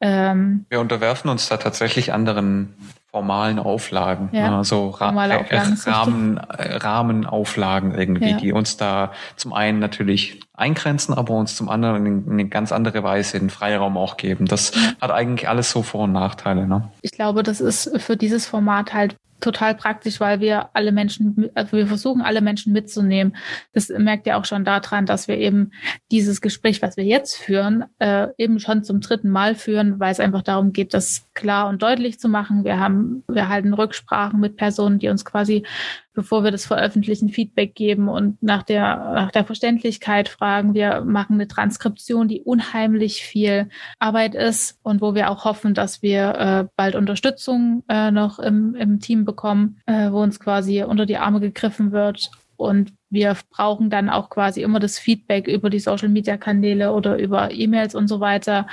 [0.01, 2.75] ähm, wir unterwerfen uns da tatsächlich anderen
[3.11, 8.37] formalen Auflagen, ja, also Ra Auflagen, Rahmen, Rahmenauflagen irgendwie, ja.
[8.37, 13.03] die uns da zum einen natürlich eingrenzen, aber uns zum anderen in eine ganz andere
[13.03, 14.47] Weise den Freiraum auch geben.
[14.47, 14.93] Das ja.
[15.01, 16.69] hat eigentlich alles so Vor- und Nachteile.
[16.69, 16.91] Ne?
[17.03, 21.77] Ich glaube, das ist für dieses Format halt total praktisch, weil wir alle Menschen, also
[21.77, 23.37] wir versuchen alle Menschen mitzunehmen.
[23.73, 25.73] Das merkt ihr auch schon daran, dass wir eben
[26.11, 30.21] dieses Gespräch, was wir jetzt führen, äh, eben schon zum dritten Mal führen, weil es
[30.21, 32.65] einfach darum geht, das klar und deutlich zu machen.
[32.65, 35.65] Wir haben, wir halten Rücksprachen mit Personen, die uns quasi
[36.13, 40.75] bevor wir das veröffentlichen, Feedback geben und nach der, nach der Verständlichkeit fragen.
[40.75, 43.69] Wir machen eine Transkription, die unheimlich viel
[43.99, 48.75] Arbeit ist und wo wir auch hoffen, dass wir äh, bald Unterstützung äh, noch im,
[48.75, 52.31] im Team bekommen, äh, wo uns quasi unter die Arme gegriffen wird.
[52.57, 57.95] Und wir brauchen dann auch quasi immer das Feedback über die Social-Media-Kanäle oder über E-Mails
[57.95, 58.67] und so weiter,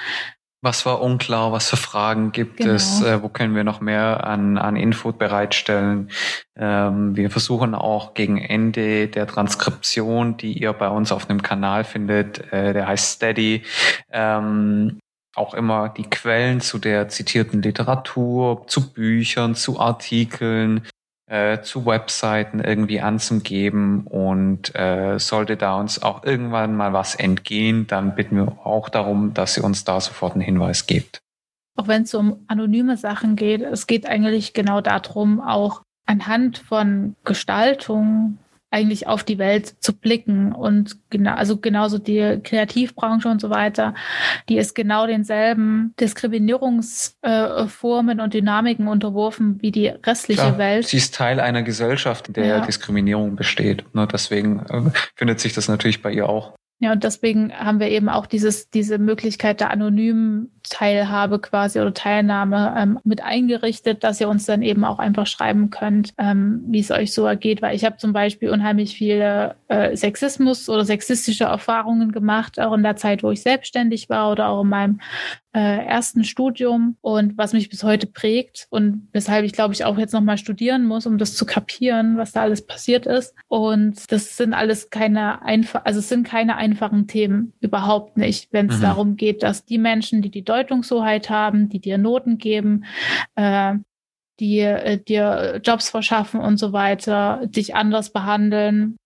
[0.62, 1.52] was war unklar?
[1.52, 2.74] Was für Fragen gibt genau.
[2.74, 3.02] es?
[3.02, 6.10] Äh, wo können wir noch mehr an, an Info bereitstellen?
[6.56, 11.84] Ähm, wir versuchen auch gegen Ende der Transkription, die ihr bei uns auf einem Kanal
[11.84, 13.64] findet, äh, der heißt Steady,
[14.12, 15.00] ähm,
[15.36, 20.88] auch immer die Quellen zu der zitierten Literatur, zu Büchern, zu Artikeln,
[21.28, 27.86] äh, zu Webseiten irgendwie anzugeben und äh, sollte da uns auch irgendwann mal was entgehen,
[27.88, 31.20] dann bitten wir auch darum, dass sie uns da sofort einen Hinweis gibt.
[31.76, 37.16] Auch wenn es um anonyme Sachen geht, es geht eigentlich genau darum, auch anhand von
[37.24, 38.38] Gestaltung
[38.70, 43.96] eigentlich auf die Welt zu blicken und genau, also genauso die Kreativbranche und so weiter,
[44.50, 50.88] die ist genau denselben Diskriminierungsformen äh, und Dynamiken unterworfen wie die restliche Klar, Welt.
[50.88, 52.60] Sie ist Teil einer Gesellschaft, in der ja.
[52.60, 53.86] Diskriminierung besteht.
[53.96, 54.82] Ne, deswegen äh,
[55.16, 56.58] findet sich das natürlich bei ihr auch.
[56.80, 61.94] Ja, und deswegen haben wir eben auch dieses, diese Möglichkeit der anonymen Teilhabe quasi oder
[61.94, 66.80] Teilnahme ähm, mit eingerichtet, dass ihr uns dann eben auch einfach schreiben könnt, ähm, wie
[66.80, 67.62] es euch so ergeht.
[67.62, 72.84] Weil ich habe zum Beispiel unheimlich viele äh, Sexismus oder sexistische Erfahrungen gemacht, auch in
[72.84, 75.00] der Zeit, wo ich selbstständig war oder auch in meinem
[75.58, 79.98] äh, ersten Studium und was mich bis heute prägt und weshalb ich glaube ich auch
[79.98, 83.34] jetzt nochmal studieren muss, um das zu kapieren, was da alles passiert ist.
[83.48, 88.70] Und das sind alles keine einfach, also es sind keine einfachen Themen überhaupt nicht, wenn
[88.70, 88.82] es mhm.
[88.84, 92.86] darum geht, dass die Menschen, die die Deutungshoheit haben, die dir Noten geben,
[93.36, 93.76] äh,
[94.40, 98.98] die äh, dir Jobs verschaffen und so weiter, dich anders behandeln,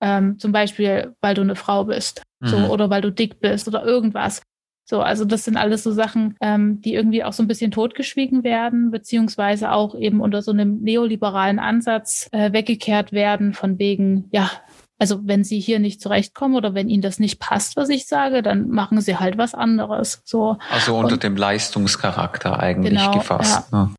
[0.00, 2.48] ähm, zum Beispiel, weil du eine Frau bist, mhm.
[2.48, 4.42] so oder weil du dick bist oder irgendwas.
[4.90, 8.42] So, also das sind alles so Sachen, ähm, die irgendwie auch so ein bisschen totgeschwiegen
[8.42, 14.50] werden, beziehungsweise auch eben unter so einem neoliberalen Ansatz äh, weggekehrt werden, von wegen, ja,
[14.98, 18.42] also wenn Sie hier nicht zurechtkommen oder wenn Ihnen das nicht passt, was ich sage,
[18.42, 20.22] dann machen Sie halt was anderes.
[20.24, 20.56] So.
[20.70, 23.68] Also unter Und, dem Leistungscharakter eigentlich genau, gefasst.
[23.72, 23.84] Ja.
[23.84, 23.94] Ne?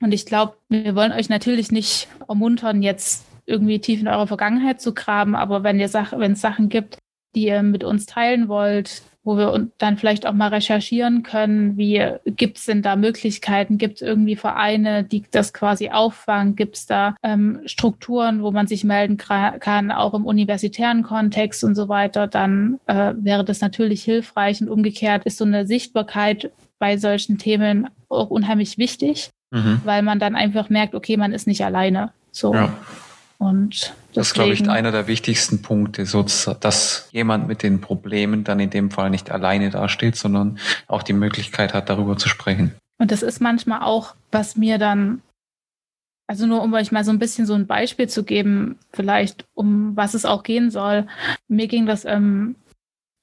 [0.00, 4.80] Und ich glaube, wir wollen euch natürlich nicht ermuntern, jetzt irgendwie tief in eurer Vergangenheit
[4.80, 6.98] zu graben, aber wenn ihr Sach wenn es Sachen gibt,
[7.34, 12.04] die ihr mit uns teilen wollt, wo wir dann vielleicht auch mal recherchieren können, wie
[12.26, 16.86] gibt es denn da Möglichkeiten, gibt es irgendwie Vereine, die das quasi auffangen, gibt es
[16.86, 22.26] da ähm, Strukturen, wo man sich melden kann, auch im universitären Kontext und so weiter,
[22.26, 27.88] dann äh, wäre das natürlich hilfreich und umgekehrt ist so eine Sichtbarkeit bei solchen Themen
[28.08, 29.80] auch unheimlich wichtig, mhm.
[29.84, 32.10] weil man dann einfach merkt, okay, man ist nicht alleine.
[32.32, 32.54] So.
[32.54, 32.72] Ja.
[33.42, 38.60] Und das ist, glaube ich, einer der wichtigsten Punkte, dass jemand mit den Problemen dann
[38.60, 42.72] in dem Fall nicht alleine dasteht, sondern auch die Möglichkeit hat, darüber zu sprechen.
[42.98, 45.22] Und das ist manchmal auch, was mir dann,
[46.28, 49.96] also nur um euch mal so ein bisschen so ein Beispiel zu geben, vielleicht um
[49.96, 51.08] was es auch gehen soll.
[51.48, 52.54] Mir ging das ähm,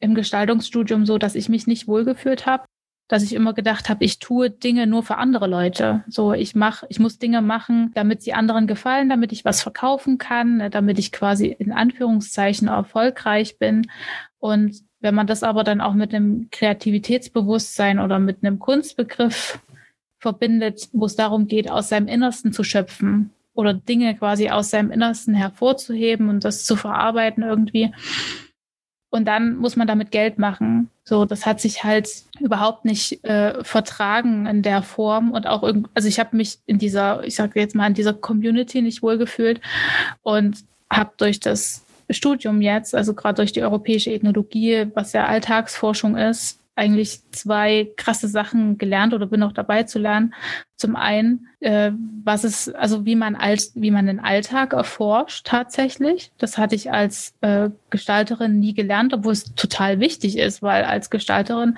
[0.01, 2.65] im Gestaltungsstudium so, dass ich mich nicht wohlgefühlt habe
[3.09, 6.03] dass ich immer gedacht habe, ich tue Dinge nur für andere Leute.
[6.07, 10.19] So, ich mache, ich muss Dinge machen, damit sie anderen gefallen, damit ich was verkaufen
[10.19, 13.89] kann, ne, damit ich quasi in Anführungszeichen erfolgreich bin.
[14.37, 19.59] Und wenn man das aber dann auch mit einem Kreativitätsbewusstsein oder mit einem Kunstbegriff
[20.19, 24.91] verbindet, wo es darum geht, aus seinem Innersten zu schöpfen oder Dinge quasi aus seinem
[24.91, 27.91] Innersten hervorzuheben und das zu verarbeiten irgendwie.
[29.11, 30.89] Und dann muss man damit Geld machen.
[31.03, 32.07] So, das hat sich halt
[32.39, 36.77] überhaupt nicht äh, vertragen in der Form und auch irgendwie, also ich habe mich in
[36.77, 39.61] dieser, ich sage jetzt mal, in dieser Community nicht wohlgefühlt
[40.21, 40.57] und
[40.91, 46.59] habe durch das Studium jetzt, also gerade durch die europäische Ethnologie, was ja Alltagsforschung ist,
[46.79, 50.33] eigentlich zwei krasse Sachen gelernt oder bin auch dabei zu lernen.
[50.77, 51.91] Zum einen, äh,
[52.23, 56.31] was ist, also wie man als, wie man den Alltag erforscht tatsächlich.
[56.37, 61.09] Das hatte ich als äh, Gestalterin nie gelernt, obwohl es total wichtig ist, weil als
[61.09, 61.77] Gestalterin,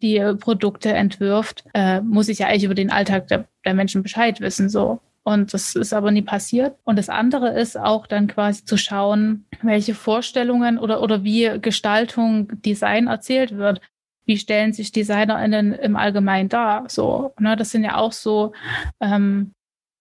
[0.00, 4.40] die Produkte entwirft, äh, muss ich ja eigentlich über den Alltag der, der Menschen Bescheid
[4.40, 4.70] wissen.
[4.70, 5.00] So.
[5.24, 6.76] Und das ist aber nie passiert.
[6.84, 12.48] Und das andere ist auch dann quasi zu schauen, welche Vorstellungen oder, oder wie Gestaltung,
[12.62, 13.82] Design erzählt wird
[14.28, 16.84] wie stellen sich DesignerInnen im Allgemeinen dar?
[16.88, 18.52] So, ne, das sind ja auch so,
[19.00, 19.54] ähm,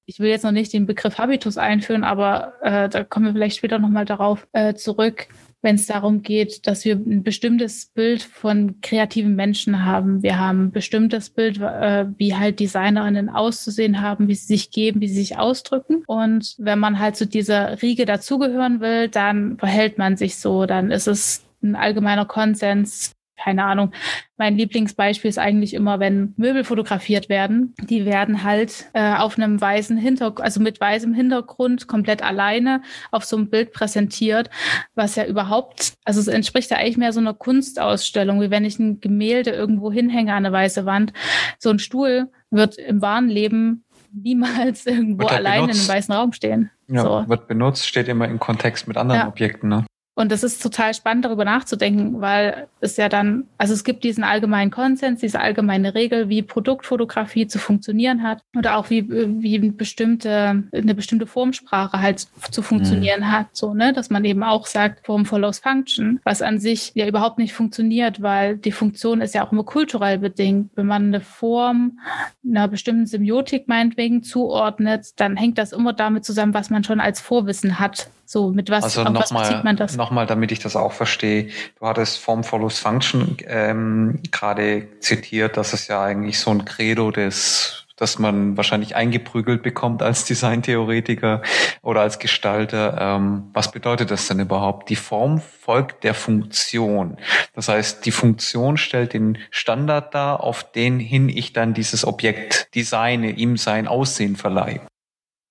[0.06, 3.58] ich will jetzt noch nicht den Begriff Habitus einführen, aber äh, da kommen wir vielleicht
[3.58, 5.28] später nochmal darauf äh, zurück,
[5.62, 10.24] wenn es darum geht, dass wir ein bestimmtes Bild von kreativen Menschen haben.
[10.24, 15.02] Wir haben ein bestimmtes Bild, äh, wie halt DesignerInnen auszusehen haben, wie sie sich geben,
[15.02, 16.04] wie sie sich ausdrücken.
[16.06, 20.92] Und wenn man halt zu dieser Riege dazugehören will, dann verhält man sich so, dann
[20.92, 23.92] ist es ein allgemeiner Konsens, keine Ahnung.
[24.38, 27.74] Mein Lieblingsbeispiel ist eigentlich immer, wenn Möbel fotografiert werden.
[27.82, 33.26] Die werden halt äh, auf einem weißen Hintergrund, also mit weißem Hintergrund, komplett alleine auf
[33.26, 34.50] so einem Bild präsentiert,
[34.96, 38.80] was ja überhaupt, also es entspricht ja eigentlich mehr so einer Kunstausstellung, wie wenn ich
[38.80, 41.14] ein Gemälde irgendwo hinhänge an eine weiße Wand.
[41.60, 46.72] So ein Stuhl wird im wahren Leben niemals irgendwo alleine in einem weißen Raum stehen.
[46.88, 47.30] Ja, so.
[47.30, 49.28] wird benutzt, steht immer in Kontext mit anderen ja.
[49.28, 49.70] Objekten.
[49.70, 49.86] Ne?
[50.18, 54.24] Und das ist total spannend, darüber nachzudenken, weil es ja dann, also es gibt diesen
[54.24, 59.74] allgemeinen Konsens, diese allgemeine Regel, wie Produktfotografie zu funktionieren hat oder auch wie, wie eine
[59.74, 63.32] bestimmte, eine bestimmte Formsprache halt zu funktionieren mhm.
[63.32, 67.06] hat, so, ne, dass man eben auch sagt, Form follows Function, was an sich ja
[67.06, 70.72] überhaupt nicht funktioniert, weil die Funktion ist ja auch immer kulturell bedingt.
[70.74, 72.00] Wenn man eine Form
[72.44, 77.22] einer bestimmten Semiotik meinetwegen zuordnet, dann hängt das immer damit zusammen, was man schon als
[77.22, 79.96] Vorwissen hat so, mit was, also noch was mal, das?
[79.96, 81.48] Nochmal, damit ich das auch verstehe.
[81.80, 87.12] Du hattest Form follows Function ähm, gerade zitiert, dass es ja eigentlich so ein Credo
[87.12, 91.42] des dass man wahrscheinlich eingeprügelt bekommt als Designtheoretiker
[91.82, 92.96] oder als Gestalter.
[93.00, 94.90] Ähm, was bedeutet das denn überhaupt?
[94.90, 97.18] Die Form folgt der Funktion.
[97.54, 102.76] Das heißt, die Funktion stellt den Standard dar, auf den hin ich dann dieses Objekt
[102.76, 104.82] designe, ihm sein Aussehen verleihe.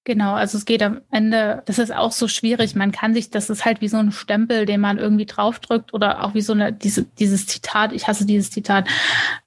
[0.06, 2.76] Genau, also es geht am Ende, das ist auch so schwierig.
[2.76, 6.22] Man kann sich, das ist halt wie so ein Stempel, den man irgendwie draufdrückt oder
[6.22, 8.86] auch wie so eine, diese, dieses Zitat, ich hasse dieses Zitat.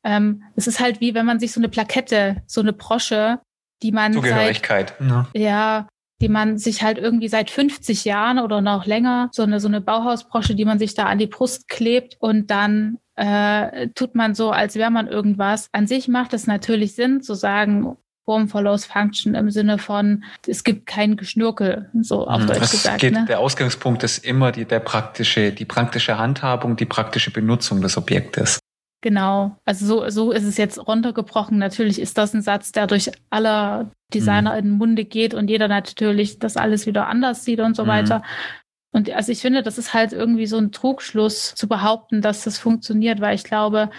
[0.03, 3.39] Ähm, es ist halt wie, wenn man sich so eine Plakette, so eine Brosche,
[3.81, 4.95] die man Zugehörigkeit.
[4.99, 5.27] Seit, ja.
[5.33, 5.87] ja,
[6.19, 9.79] die man sich halt irgendwie seit 50 Jahren oder noch länger, so eine, so eine
[9.79, 14.51] Bauhausbrosche, die man sich da an die Brust klebt und dann äh, tut man so,
[14.51, 15.69] als wäre man irgendwas.
[15.71, 20.63] An sich macht es natürlich Sinn zu sagen, Form follows Function im Sinne von, es
[20.63, 22.47] gibt kein Geschnürkel, so auf mhm.
[22.47, 22.99] Deutsch es gesagt.
[22.99, 23.25] Geht, ne?
[23.27, 28.59] Der Ausgangspunkt ist immer die, der praktische, die praktische Handhabung, die praktische Benutzung des Objektes.
[29.01, 31.57] Genau, also so, so ist es jetzt runtergebrochen.
[31.57, 34.57] Natürlich ist das ein Satz, der durch alle Designer mhm.
[34.57, 37.87] in den Munde geht und jeder natürlich das alles wieder anders sieht und so mhm.
[37.87, 38.23] weiter.
[38.91, 42.57] Und also ich finde, das ist halt irgendwie so ein Trugschluss zu behaupten, dass das
[42.57, 43.89] funktioniert, weil ich glaube,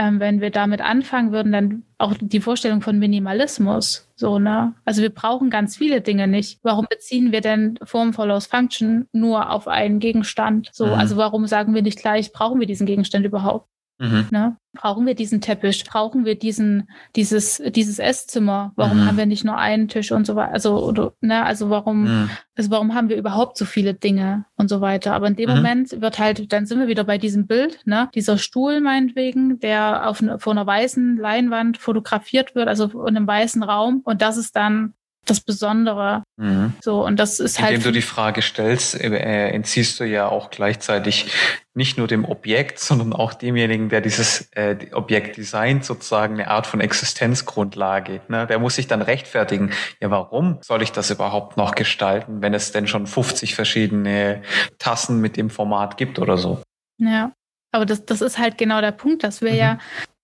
[0.00, 4.08] ähm, wenn wir damit anfangen würden, dann auch die Vorstellung von Minimalismus.
[4.16, 4.72] So, ne?
[4.86, 6.58] Also wir brauchen ganz viele Dinge nicht.
[6.62, 10.70] Warum beziehen wir denn Form follows Function nur auf einen Gegenstand?
[10.72, 10.92] So, mhm.
[10.94, 13.68] also warum sagen wir nicht gleich, brauchen wir diesen Gegenstand überhaupt?
[14.00, 14.28] Mhm.
[14.30, 14.56] Ne?
[14.72, 15.84] Brauchen wir diesen Teppich?
[15.84, 18.72] Brauchen wir diesen, dieses, dieses Esszimmer?
[18.74, 19.06] Warum mhm.
[19.06, 20.52] haben wir nicht nur einen Tisch und so weiter?
[20.52, 22.30] Also, oder, ne, also warum, mhm.
[22.56, 25.12] also warum haben wir überhaupt so viele Dinge und so weiter?
[25.12, 25.56] Aber in dem mhm.
[25.56, 28.08] Moment wird halt, dann sind wir wieder bei diesem Bild, ne?
[28.14, 33.62] Dieser Stuhl meinetwegen, der auf, vor einer weißen Leinwand fotografiert wird, also in einem weißen
[33.62, 34.00] Raum.
[34.04, 34.94] Und das ist dann
[35.30, 36.22] das Besondere.
[36.36, 36.74] Mhm.
[36.82, 37.72] So, und das ist halt.
[37.72, 41.32] Indem du die Frage stellst, äh, entziehst du ja auch gleichzeitig
[41.72, 46.66] nicht nur dem Objekt, sondern auch demjenigen, der dieses äh, Objekt designt, sozusagen eine Art
[46.66, 48.20] von Existenzgrundlage.
[48.28, 48.46] Ne?
[48.46, 52.72] Der muss sich dann rechtfertigen, ja, warum soll ich das überhaupt noch gestalten, wenn es
[52.72, 54.42] denn schon 50 verschiedene
[54.78, 56.60] Tassen mit dem Format gibt oder so?
[56.98, 57.32] Ja.
[57.72, 59.58] Aber das, das ist halt genau der Punkt, dass wir mhm.
[59.58, 59.78] ja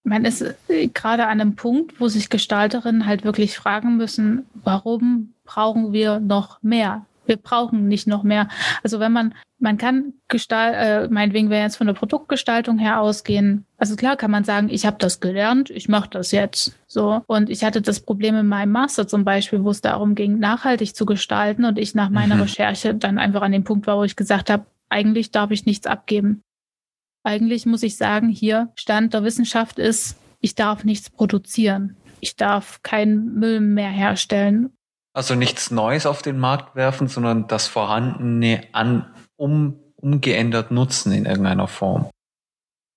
[0.07, 5.35] man ist äh, gerade an einem Punkt, wo sich Gestalterinnen halt wirklich fragen müssen, warum
[5.45, 7.05] brauchen wir noch mehr?
[7.27, 8.49] Wir brauchen nicht noch mehr.
[8.83, 13.01] Also wenn man man kann gestal äh, meinetwegen, wenn wir jetzt von der Produktgestaltung her
[13.01, 17.23] ausgehen, also klar kann man sagen, ich habe das gelernt, ich mache das jetzt so.
[17.27, 20.95] Und ich hatte das Problem in meinem Master zum Beispiel, wo es darum ging, nachhaltig
[20.95, 22.43] zu gestalten und ich nach meiner mhm.
[22.43, 25.87] Recherche dann einfach an dem Punkt war, wo ich gesagt habe, eigentlich darf ich nichts
[25.87, 26.43] abgeben.
[27.27, 31.97] Eigentlich muss ich sagen, hier Stand der Wissenschaft ist, ich darf nichts produzieren.
[32.21, 34.71] Ich darf keinen Müll mehr herstellen.
[35.13, 41.27] Also nichts Neues auf den Markt werfen, sondern das Vorhandene an, um, umgeändert nutzen in
[41.27, 42.09] irgendeiner Form.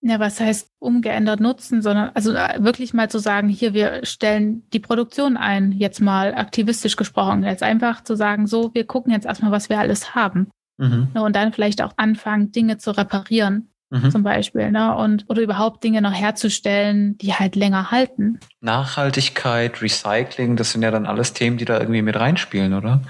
[0.02, 4.62] Ja, was heißt umgeändert nutzen, sondern also äh, wirklich mal zu sagen, hier, wir stellen
[4.74, 9.26] die Produktion ein, jetzt mal aktivistisch gesprochen, jetzt einfach zu sagen, so, wir gucken jetzt
[9.26, 10.52] erstmal, was wir alles haben.
[10.78, 11.10] Mhm.
[11.16, 13.69] Und dann vielleicht auch anfangen, Dinge zu reparieren.
[13.92, 14.12] Mhm.
[14.12, 14.96] Zum Beispiel, ne?
[14.96, 18.40] Und oder überhaupt Dinge noch herzustellen, die halt länger halten.
[18.62, 23.02] Nachhaltigkeit, Recycling, das sind ja dann alles Themen, die da irgendwie mit reinspielen, oder?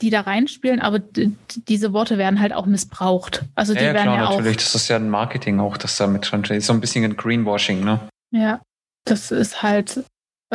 [0.00, 3.44] die da reinspielen, aber diese Worte werden halt auch missbraucht.
[3.54, 4.58] Also die ja, ja, werden klar, ja natürlich.
[4.58, 6.62] Auch, das ist ja ein Marketing auch, das da mit dran steht.
[6.62, 8.00] So ein bisschen ein Greenwashing, ne?
[8.30, 8.60] Ja,
[9.04, 10.04] das ist halt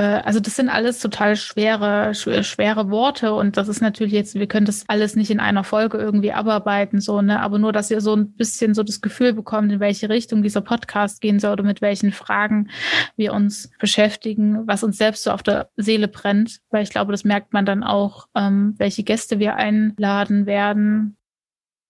[0.01, 4.65] also das sind alles total schwere, schwere Worte und das ist natürlich jetzt, wir können
[4.65, 7.39] das alles nicht in einer Folge irgendwie abarbeiten, so, ne?
[7.39, 10.61] Aber nur, dass ihr so ein bisschen so das Gefühl bekommt, in welche Richtung dieser
[10.61, 12.69] Podcast gehen soll oder mit welchen Fragen
[13.17, 17.23] wir uns beschäftigen, was uns selbst so auf der Seele brennt, weil ich glaube, das
[17.23, 21.17] merkt man dann auch, ähm, welche Gäste wir einladen werden,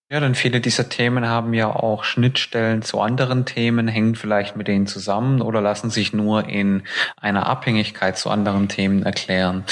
[0.10, 4.68] ja, denn viele dieser Themen haben ja auch Schnittstellen zu anderen Themen, hängen vielleicht mit
[4.68, 6.84] denen zusammen oder lassen sich nur in
[7.18, 9.64] einer Abhängigkeit zu anderen Themen erklären.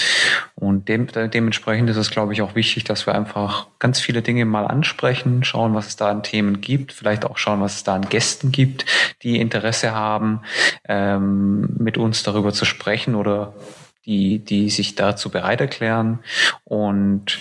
[0.55, 4.45] Und dem, dementsprechend ist es, glaube ich, auch wichtig, dass wir einfach ganz viele Dinge
[4.45, 7.93] mal ansprechen, schauen, was es da an Themen gibt, vielleicht auch schauen, was es da
[7.93, 8.85] an Gästen gibt,
[9.21, 10.41] die Interesse haben,
[10.87, 13.53] ähm, mit uns darüber zu sprechen oder
[14.05, 16.19] die, die sich dazu bereit erklären.
[16.63, 17.39] Und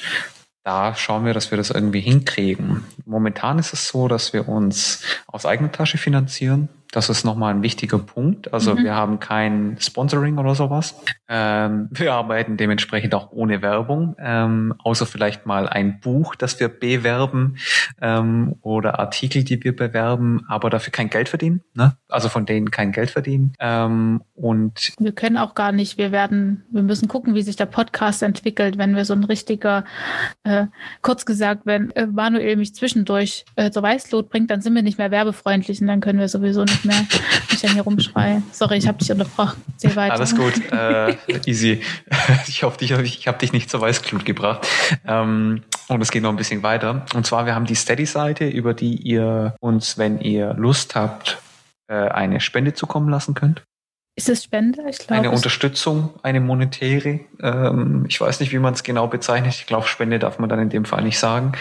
[0.62, 2.84] da schauen wir, dass wir das irgendwie hinkriegen.
[3.06, 6.68] Momentan ist es so, dass wir uns aus eigener Tasche finanzieren.
[6.92, 8.52] Das ist nochmal ein wichtiger Punkt.
[8.52, 8.84] Also mhm.
[8.84, 10.96] wir haben kein Sponsoring oder sowas.
[11.28, 16.68] Ähm, wir arbeiten dementsprechend auch ohne Werbung, ähm, außer vielleicht mal ein Buch, das wir
[16.68, 17.56] bewerben
[18.00, 21.62] ähm, oder Artikel, die wir bewerben, aber dafür kein Geld verdienen.
[21.74, 21.96] Ne?
[22.08, 23.52] Also von denen kein Geld verdienen.
[23.60, 25.96] Ähm, und wir können auch gar nicht.
[25.96, 29.84] Wir werden, wir müssen gucken, wie sich der Podcast entwickelt, wenn wir so ein richtiger,
[30.42, 30.66] äh,
[31.02, 35.10] kurz gesagt, wenn Manuel mich zwischendurch äh, zur Weißlot bringt, dann sind wir nicht mehr
[35.10, 37.06] werbefreundlich und dann können wir sowieso nicht mehr,
[37.50, 38.42] ich dann hier rumschreien.
[38.52, 39.62] Sorry, ich habe dich unterbrochen.
[39.76, 40.14] Sehr weiter.
[40.14, 40.54] Alles gut.
[40.72, 41.16] Äh,
[41.46, 41.82] easy.
[42.46, 44.66] Ich hoffe, ich, ich habe dich nicht zur Weißglut gebracht.
[45.06, 47.06] Ähm, und es geht noch ein bisschen weiter.
[47.14, 51.38] Und zwar, wir haben die Steady-Seite, über die ihr uns, wenn ihr Lust habt,
[51.88, 53.62] äh, eine Spende zukommen lassen könnt.
[54.16, 54.82] Ist es Spende?
[54.88, 55.14] Ich glaube.
[55.14, 57.20] Eine Unterstützung, eine monetäre.
[57.40, 59.54] Ähm, ich weiß nicht, wie man es genau bezeichnet.
[59.54, 61.52] Ich glaube, Spende darf man dann in dem Fall nicht sagen.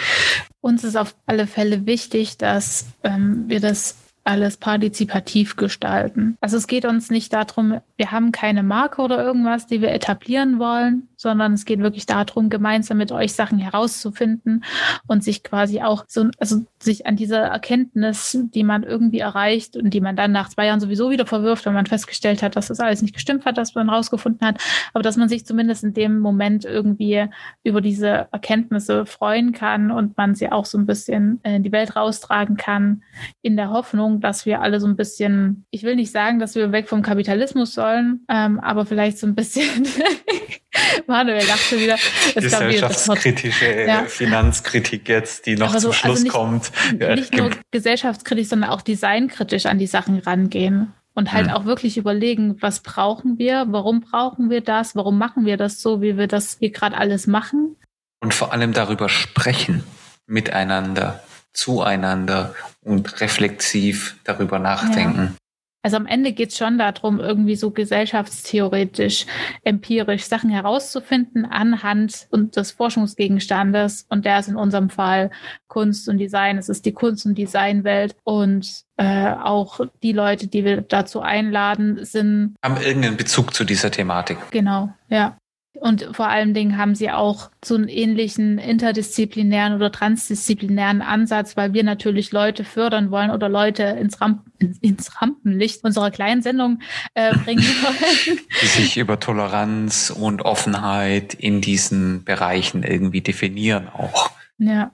[0.61, 6.37] Uns ist auf alle Fälle wichtig, dass ähm, wir das alles partizipativ gestalten.
[6.41, 10.59] Also es geht uns nicht darum, wir haben keine Marke oder irgendwas, die wir etablieren
[10.59, 14.63] wollen, sondern es geht wirklich darum, gemeinsam mit euch Sachen herauszufinden
[15.05, 19.93] und sich quasi auch so, also sich an dieser Erkenntnis, die man irgendwie erreicht und
[19.93, 22.79] die man dann nach zwei Jahren sowieso wieder verwirft, wenn man festgestellt hat, dass das
[22.79, 24.63] alles nicht gestimmt hat, dass man rausgefunden hat,
[24.93, 27.25] aber dass man sich zumindest in dem Moment irgendwie
[27.63, 31.97] über diese Erkenntnisse freuen kann und man sie auch so ein bisschen in die Welt
[31.97, 33.03] raustragen kann,
[33.41, 36.71] in der Hoffnung, dass wir alle so ein bisschen, ich will nicht sagen, dass wir
[36.71, 39.85] weg vom Kapitalismus sollen, ähm, aber vielleicht so ein bisschen
[41.09, 41.97] Manuel dachte wieder.
[42.33, 44.05] Gesellschaftskritische ja.
[44.05, 46.71] Finanzkritik jetzt, die noch so, zum Schluss also nicht, kommt.
[46.99, 50.93] Ja, nicht nur gesellschaftskritisch, sondern auch designkritisch an die Sachen rangehen.
[51.15, 51.53] Und halt mhm.
[51.53, 56.01] auch wirklich überlegen, was brauchen wir, warum brauchen wir das, warum machen wir das so,
[56.01, 57.75] wie wir das hier gerade alles machen.
[58.21, 59.83] Und vor allem darüber sprechen,
[60.27, 65.35] miteinander, zueinander und reflexiv darüber nachdenken.
[65.81, 69.25] Also am Ende geht es schon darum, irgendwie so gesellschaftstheoretisch,
[69.63, 74.05] empirisch Sachen herauszufinden anhand des Forschungsgegenstandes.
[74.09, 75.31] Und der ist in unserem Fall
[75.67, 76.57] Kunst und Design.
[76.57, 78.15] Es ist die Kunst- und Designwelt.
[78.25, 82.55] Und äh, auch die Leute, die wir dazu einladen, sind.
[82.61, 84.37] Haben irgendeinen Bezug zu dieser Thematik.
[84.51, 85.37] Genau, ja.
[85.77, 91.73] Und vor allen Dingen haben sie auch so einen ähnlichen interdisziplinären oder transdisziplinären Ansatz, weil
[91.73, 94.41] wir natürlich Leute fördern wollen oder Leute ins, Ramp
[94.81, 96.81] ins Rampenlicht unserer kleinen Sendung
[97.13, 98.39] äh, bringen wollen.
[98.61, 104.31] Die sich über Toleranz und Offenheit in diesen Bereichen irgendwie definieren auch.
[104.57, 104.91] Ja.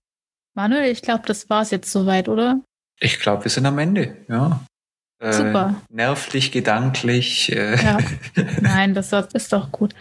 [0.55, 2.61] Manuel, ich glaube, das war es jetzt soweit, oder?
[2.99, 4.61] Ich glaube, wir sind am Ende, ja.
[5.19, 5.75] Äh, Super.
[5.89, 7.51] Nervlich, gedanklich.
[7.51, 7.75] Äh.
[7.83, 7.97] Ja.
[8.61, 9.95] Nein, das ist doch gut.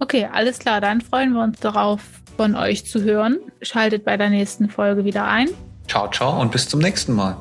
[0.00, 0.80] Okay, alles klar.
[0.80, 2.00] Dann freuen wir uns darauf,
[2.36, 3.38] von euch zu hören.
[3.62, 5.50] Schaltet bei der nächsten Folge wieder ein.
[5.86, 7.36] Ciao, ciao und bis zum nächsten Mal.